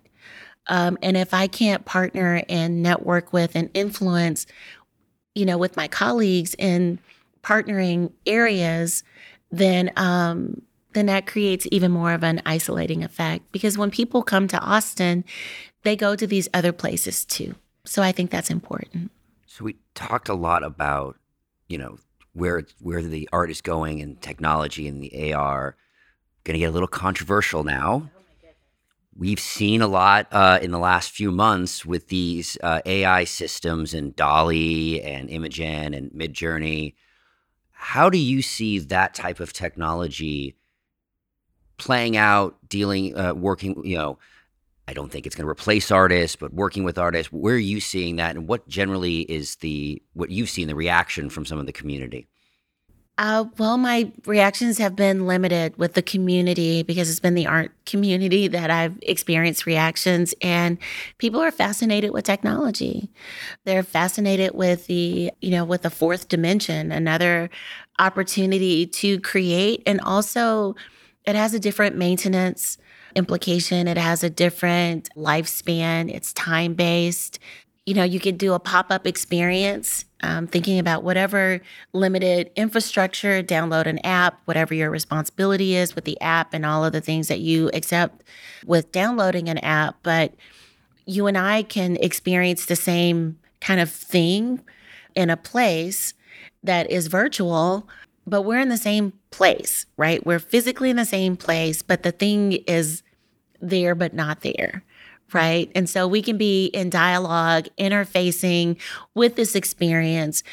Um, 0.66 0.98
and 1.04 1.16
if 1.16 1.34
I 1.34 1.48
can't 1.48 1.86
partner 1.86 2.44
and 2.50 2.82
network 2.82 3.32
with 3.32 3.56
and 3.56 3.70
influence, 3.74 4.48
you 5.36 5.46
know, 5.46 5.58
with 5.58 5.78
my 5.78 5.88
colleagues 5.88 6.56
in 6.58 7.00
partnering 7.44 8.12
areas, 8.26 9.04
then 9.52 9.92
um, 9.96 10.62
then 10.94 11.06
that 11.08 11.28
creates 11.28 11.68
even 11.72 11.92
more 11.92 12.14
of 12.14 12.24
an 12.24 12.42
isolating 12.46 13.04
effect 13.04 13.52
because 13.52 13.78
when 13.78 13.92
people 13.92 14.24
come 14.24 14.48
to 14.48 14.60
Austin, 14.60 15.24
they 15.84 15.96
go 15.96 16.16
to 16.16 16.28
these 16.28 16.50
other 16.54 16.72
places 16.72 17.26
too. 17.26 17.56
So 17.86 18.02
I 18.02 18.12
think 18.12 18.32
that's 18.32 18.50
important. 18.50 19.12
So 19.46 19.64
we 19.64 19.78
talked 19.96 20.30
a 20.30 20.34
lot 20.34 20.64
about, 20.64 21.18
you 21.68 21.78
know, 21.78 21.98
where 22.34 22.64
where 22.80 23.02
the 23.02 23.28
art 23.32 23.50
is 23.50 23.62
going 23.62 24.02
and 24.02 24.22
technology 24.22 24.88
and 24.88 25.02
the 25.02 25.34
AR. 25.34 25.76
Going 26.44 26.54
to 26.54 26.60
get 26.60 26.70
a 26.70 26.72
little 26.72 26.88
controversial 26.88 27.64
now. 27.64 28.10
We've 29.16 29.40
seen 29.40 29.82
a 29.82 29.88
lot 29.88 30.28
uh, 30.32 30.60
in 30.62 30.72
the 30.72 30.78
last 30.78 31.10
few 31.10 31.32
months 31.32 31.84
with 31.84 32.08
these 32.10 32.56
uh, 32.62 32.82
AI 32.86 33.24
systems 33.24 33.96
and 33.96 34.16
DALL-E 34.16 35.02
and 35.02 35.28
Imagen 35.30 35.98
and 35.98 36.12
Midjourney. 36.12 36.94
How 37.72 38.12
do 38.12 38.20
you 38.20 38.44
see 38.44 38.78
that 38.78 39.16
type 39.16 39.40
of 39.40 39.54
technology 39.54 40.57
playing 41.78 42.18
out, 42.18 42.56
dealing, 42.68 43.18
uh, 43.18 43.34
working, 43.34 43.84
you 43.86 43.98
know, 43.98 44.18
I 44.88 44.94
don't 44.94 45.12
think 45.12 45.26
it's 45.26 45.36
going 45.36 45.46
to 45.46 45.50
replace 45.50 45.92
artists, 45.92 46.36
but 46.36 46.54
working 46.54 46.84
with 46.84 46.98
artists, 46.98 47.32
where 47.32 47.56
are 47.56 47.58
you 47.58 47.80
seeing 47.80 48.16
that? 48.18 48.36
And 48.36 48.48
what 48.48 48.68
generally 48.68 49.22
is 49.22 49.58
the, 49.58 50.02
what 50.14 50.32
you've 50.32 50.50
seen, 50.50 50.68
the 50.68 50.76
reaction 50.76 51.30
from 51.30 51.46
some 51.46 51.60
of 51.60 51.66
the 51.66 51.74
community? 51.74 52.28
Uh, 53.20 53.46
well, 53.58 53.78
my 53.78 54.12
reactions 54.28 54.78
have 54.78 54.96
been 54.96 55.26
limited 55.26 55.76
with 55.76 55.94
the 55.96 56.04
community 56.04 56.84
because 56.84 57.10
it's 57.10 57.20
been 57.20 57.34
the 57.34 57.48
art 57.48 57.72
community 57.88 58.48
that 58.48 58.70
I've 58.70 58.96
experienced 59.02 59.66
reactions, 59.66 60.36
and 60.40 60.78
people 61.18 61.42
are 61.42 61.50
fascinated 61.50 62.12
with 62.12 62.26
technology. 62.26 63.10
They're 63.66 63.82
fascinated 63.82 64.54
with 64.54 64.86
the, 64.86 65.32
you 65.42 65.50
know, 65.50 65.66
with 65.66 65.82
the 65.82 65.90
fourth 65.90 66.28
dimension, 66.28 66.92
another 66.92 67.50
opportunity 67.98 68.86
to 68.86 69.20
create 69.22 69.82
and 69.88 70.00
also 70.02 70.76
it 71.28 71.36
has 71.36 71.54
a 71.54 71.60
different 71.60 71.98
maintenance 71.98 72.78
implication, 73.16 73.88
it 73.88 73.98
has 73.98 74.24
a 74.24 74.30
different 74.30 75.10
lifespan, 75.16 76.10
it's 76.10 76.32
time 76.34 76.74
based. 76.74 77.38
You 77.86 77.94
know, 77.94 78.04
you 78.04 78.20
could 78.20 78.38
do 78.38 78.54
a 78.54 78.60
pop 78.60 78.92
up 78.92 79.06
experience, 79.06 80.06
um, 80.22 80.48
thinking 80.48 80.80
about 80.80 81.04
whatever 81.04 81.62
limited 81.94 82.52
infrastructure, 82.56 83.44
download 83.44 83.86
an 83.86 84.00
app, 84.00 84.42
whatever 84.46 84.74
your 84.74 84.90
responsibility 84.90 85.76
is 85.76 85.96
with 85.96 86.06
the 86.06 86.20
app, 86.22 86.54
and 86.54 86.66
all 86.66 86.84
of 86.84 86.94
the 86.94 87.02
things 87.02 87.28
that 87.28 87.40
you 87.40 87.70
accept 87.74 88.24
with 88.66 88.92
downloading 88.92 89.48
an 89.50 89.58
app. 89.60 89.98
But 90.04 90.34
you 91.06 91.28
and 91.28 91.38
I 91.38 91.64
can 91.64 91.98
experience 91.98 92.66
the 92.66 92.76
same 92.76 93.38
kind 93.62 93.80
of 93.80 93.90
thing 93.90 94.62
in 95.16 95.30
a 95.30 95.38
place 95.38 96.14
that 96.64 96.90
is 96.92 97.08
virtual 97.08 97.88
but 98.28 98.42
we're 98.42 98.60
in 98.60 98.70
the 98.70 98.78
same 98.78 99.14
place, 99.32 99.86
right? 99.96 100.24
We're 100.26 100.40
physically 100.40 100.90
in 100.90 100.98
the 100.98 101.06
same 101.06 101.38
place, 101.38 101.82
but 101.82 102.04
the 102.04 102.12
thing 102.12 102.52
is 102.52 103.02
there, 103.62 103.96
but 103.96 104.14
not 104.14 104.42
there, 104.42 104.84
right? 105.34 105.72
And 105.74 105.90
so 105.90 106.08
we 106.08 106.22
can 106.22 106.38
be 106.38 106.66
in 106.68 106.90
dialogue, 106.90 107.68
interfacing 107.80 108.78
with 109.16 109.36
this 109.36 109.56
experience. 109.56 110.44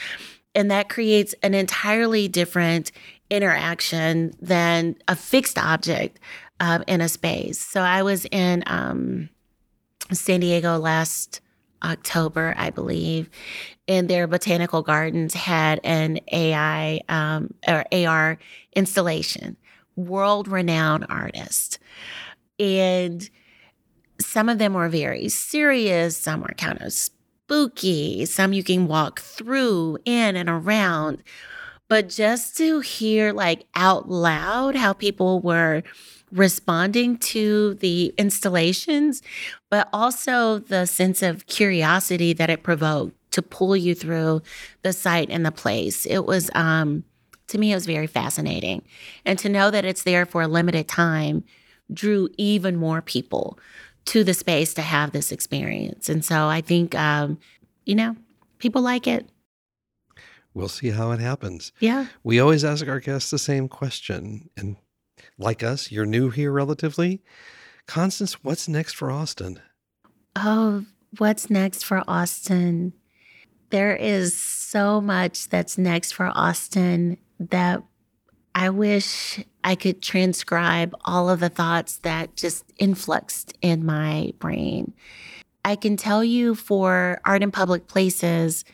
And 0.54 0.70
that 0.70 0.88
creates 0.88 1.34
an 1.42 1.52
entirely 1.52 2.28
different 2.28 2.92
interaction 3.28 4.32
than 4.40 4.96
a 5.08 5.16
fixed 5.16 5.58
object 5.58 6.20
um, 6.60 6.84
in 6.86 7.00
a 7.00 7.08
space. 7.08 7.58
So 7.58 7.80
I 7.80 8.04
was 8.04 8.24
in 8.26 8.62
um, 8.68 9.30
San 10.12 10.40
Diego 10.40 10.78
last 10.78 11.40
October, 11.82 12.54
I 12.56 12.70
believe, 12.70 13.28
in 13.86 14.06
their 14.06 14.26
botanical 14.26 14.82
gardens 14.82 15.34
had 15.34 15.80
an 15.84 16.18
AI 16.32 17.00
um, 17.08 17.52
or 17.68 17.84
AR 17.92 18.38
installation, 18.74 19.56
world 19.96 20.48
renowned 20.48 21.06
artist. 21.08 21.78
And 22.58 23.28
some 24.20 24.48
of 24.48 24.58
them 24.58 24.74
were 24.74 24.88
very 24.88 25.28
serious, 25.28 26.16
some 26.16 26.40
were 26.40 26.54
kind 26.56 26.80
of 26.80 26.92
spooky, 26.92 28.24
some 28.24 28.52
you 28.52 28.64
can 28.64 28.86
walk 28.86 29.20
through, 29.20 29.98
in 30.04 30.36
and 30.36 30.48
around. 30.48 31.22
But 31.88 32.08
just 32.08 32.56
to 32.56 32.80
hear 32.80 33.32
like 33.32 33.66
out 33.74 34.08
loud 34.08 34.74
how 34.74 34.94
people 34.94 35.40
were 35.40 35.82
responding 36.32 37.18
to 37.18 37.74
the 37.74 38.14
installations, 38.16 39.22
but 39.70 39.88
also 39.92 40.58
the 40.58 40.86
sense 40.86 41.22
of 41.22 41.46
curiosity 41.46 42.32
that 42.32 42.50
it 42.50 42.62
provoked 42.62 43.14
to 43.34 43.42
pull 43.42 43.76
you 43.76 43.94
through 43.94 44.42
the 44.82 44.92
site 44.92 45.28
and 45.28 45.44
the 45.44 45.50
place. 45.50 46.06
It 46.06 46.24
was, 46.24 46.50
um, 46.54 47.02
to 47.48 47.58
me, 47.58 47.72
it 47.72 47.74
was 47.74 47.84
very 47.84 48.06
fascinating. 48.06 48.82
And 49.24 49.38
to 49.40 49.48
know 49.48 49.70
that 49.70 49.84
it's 49.84 50.04
there 50.04 50.24
for 50.24 50.42
a 50.42 50.48
limited 50.48 50.86
time 50.86 51.44
drew 51.92 52.28
even 52.38 52.76
more 52.76 53.02
people 53.02 53.58
to 54.06 54.22
the 54.22 54.34
space 54.34 54.72
to 54.74 54.82
have 54.82 55.10
this 55.10 55.32
experience. 55.32 56.08
And 56.08 56.24
so 56.24 56.46
I 56.46 56.60
think, 56.60 56.94
um, 56.94 57.38
you 57.84 57.96
know, 57.96 58.16
people 58.58 58.82
like 58.82 59.06
it. 59.08 59.28
We'll 60.54 60.68
see 60.68 60.90
how 60.90 61.10
it 61.10 61.18
happens. 61.18 61.72
Yeah. 61.80 62.06
We 62.22 62.38
always 62.38 62.64
ask 62.64 62.86
our 62.86 63.00
guests 63.00 63.30
the 63.30 63.38
same 63.38 63.68
question. 63.68 64.48
And 64.56 64.76
like 65.38 65.64
us, 65.64 65.90
you're 65.90 66.06
new 66.06 66.30
here 66.30 66.52
relatively. 66.52 67.20
Constance, 67.88 68.44
what's 68.44 68.68
next 68.68 68.94
for 68.94 69.10
Austin? 69.10 69.60
Oh, 70.36 70.84
what's 71.18 71.50
next 71.50 71.84
for 71.84 72.04
Austin? 72.06 72.92
There 73.74 73.96
is 73.96 74.36
so 74.36 75.00
much 75.00 75.48
that's 75.48 75.76
next 75.76 76.12
for 76.12 76.30
Austin 76.32 77.18
that 77.40 77.82
I 78.54 78.70
wish 78.70 79.44
I 79.64 79.74
could 79.74 80.00
transcribe 80.00 80.94
all 81.04 81.28
of 81.28 81.40
the 81.40 81.48
thoughts 81.48 81.96
that 82.04 82.36
just 82.36 82.64
influxed 82.78 83.52
in 83.62 83.84
my 83.84 84.32
brain. 84.38 84.94
I 85.64 85.74
can 85.74 85.96
tell 85.96 86.22
you 86.22 86.54
for 86.54 87.20
art 87.24 87.42
in 87.42 87.50
public 87.50 87.88
places, 87.88 88.64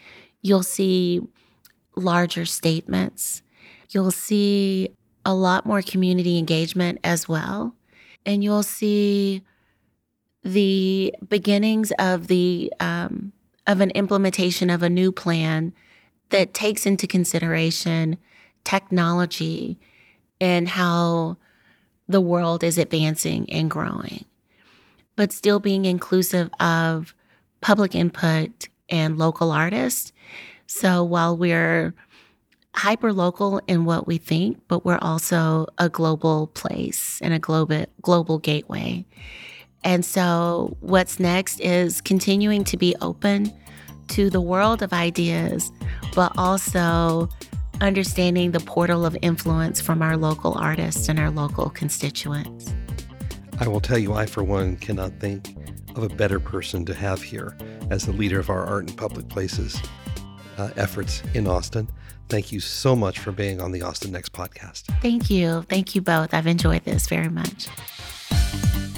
you'll 0.43 0.63
see 0.63 1.23
larger 1.97 2.45
statements. 2.45 3.41
You'll 3.89 4.11
see 4.11 4.91
a 5.25 5.33
lot 5.33 5.65
more 5.65 5.81
community 5.81 6.37
engagement 6.37 6.99
as 7.03 7.27
well. 7.27 7.75
And 8.27 8.45
you'll 8.45 8.63
see 8.63 9.45
the 10.43 11.15
beginnings 11.27 11.91
of 11.99 12.27
the 12.27 12.71
um, 12.81 13.33
of 13.71 13.81
an 13.81 13.91
implementation 13.91 14.69
of 14.69 14.83
a 14.83 14.91
new 14.91 15.13
plan 15.13 15.73
that 16.31 16.53
takes 16.53 16.87
into 16.87 17.07
consideration 17.07 18.19
technology 18.65 19.79
and 20.41 20.69
how 20.69 21.37
the 22.09 22.21
world 22.21 22.65
is 22.65 22.79
advancing 22.79 23.49
and 23.51 23.71
growing, 23.71 24.25
but 25.15 25.33
still 25.33 25.61
being 25.61 25.85
inclusive 25.85 26.51
of 26.59 27.15
public 27.61 27.95
input 27.95 28.69
and 28.89 29.19
local 29.19 29.53
artists. 29.53 30.13
So 30.67 31.05
while 31.05 31.37
we're 31.37 31.95
hyper 32.75 33.13
local 33.13 33.61
in 33.69 33.85
what 33.85 34.09
we 34.09 34.19
think, 34.19 34.61
but 34.67 34.85
we're 34.85 34.99
also 35.01 35.67
a 35.79 35.89
global 35.89 36.49
place 36.49 37.21
and 37.23 37.33
a 37.33 37.39
global 37.39 37.87
global 38.03 38.39
gateway. 38.39 39.05
And 39.85 40.05
so 40.05 40.77
what's 40.81 41.21
next 41.21 41.61
is 41.61 42.01
continuing 42.01 42.65
to 42.65 42.77
be 42.77 42.95
open 43.01 43.53
to 44.11 44.31
the 44.31 44.41
world 44.41 44.83
of 44.83 44.93
ideas, 44.93 45.73
but 46.15 46.33
also 46.37 47.29
understanding 47.81 48.51
the 48.51 48.61
portal 48.61 49.07
of 49.07 49.17
influence 49.23 49.81
from 49.81 50.03
our 50.03 50.17
local 50.17 50.57
artists 50.59 51.09
and 51.09 51.19
our 51.19 51.31
local 51.31 51.71
constituents. 51.71 52.73
I 53.59 53.69
will 53.69 53.81
tell 53.81 53.99
you, 53.99 54.13
I, 54.13 54.27
for 54.27 54.43
one, 54.43 54.77
cannot 54.77 55.13
think 55.21 55.57
of 55.97 56.03
a 56.03 56.09
better 56.09 56.41
person 56.41 56.85
to 56.87 56.95
have 56.95 57.23
here 57.23 57.57
as 57.91 58.07
the 58.07 58.13
leader 58.13 58.39
of 58.39 58.51
our 58.51 58.65
art 58.65 58.89
in 58.89 58.97
public 58.97 59.29
places 59.29 59.81
uh, 60.59 60.71
efforts 60.77 61.23
in 61.35 61.47
Austin. 61.47 61.89
Thank 62.29 62.53
you 62.53 62.61
so 62.61 62.95
much 62.95 63.19
for 63.19 63.33
being 63.33 63.61
on 63.61 63.73
the 63.73 63.83
Austin 63.83 64.13
Next 64.13 64.33
podcast. 64.33 64.85
Thank 65.01 65.31
you. 65.31 65.63
Thank 65.69 65.95
you 65.95 66.01
both. 66.01 66.33
I've 66.33 66.47
enjoyed 66.47 66.85
this 66.85 67.09
very 67.09 67.29
much. 67.29 67.69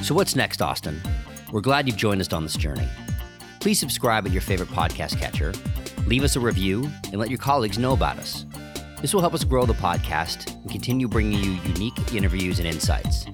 So, 0.03 0.15
what's 0.15 0.37
next, 0.37 0.61
Austin? 0.61 1.01
We're 1.51 1.61
glad 1.61 1.87
you've 1.87 1.97
joined 1.97 2.21
us 2.21 2.33
on 2.33 2.43
this 2.43 2.57
journey. 2.57 2.89
Please 3.63 3.79
subscribe 3.79 4.27
at 4.27 4.33
your 4.33 4.43
favorite 4.43 4.71
podcast 4.71 5.21
catcher, 5.21 5.53
leave 6.09 6.25
us 6.25 6.35
a 6.35 6.41
review, 6.41 6.91
and 7.05 7.15
let 7.15 7.31
your 7.31 7.39
colleagues 7.39 7.79
know 7.79 7.93
about 7.93 8.19
us. 8.19 8.45
This 9.01 9.15
will 9.15 9.21
help 9.21 9.35
us 9.35 9.45
grow 9.45 9.65
the 9.67 9.73
podcast 9.75 10.53
and 10.53 10.69
continue 10.69 11.07
bringing 11.07 11.39
you 11.39 11.53
unique 11.73 12.13
interviews 12.13 12.59
and 12.59 12.67
insights. 12.67 13.25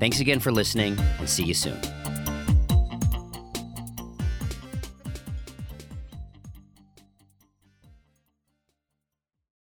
Thanks 0.00 0.20
again 0.20 0.40
for 0.40 0.50
listening, 0.50 0.98
and 1.18 1.28
see 1.28 1.44
you 1.44 1.52
soon. 1.52 1.78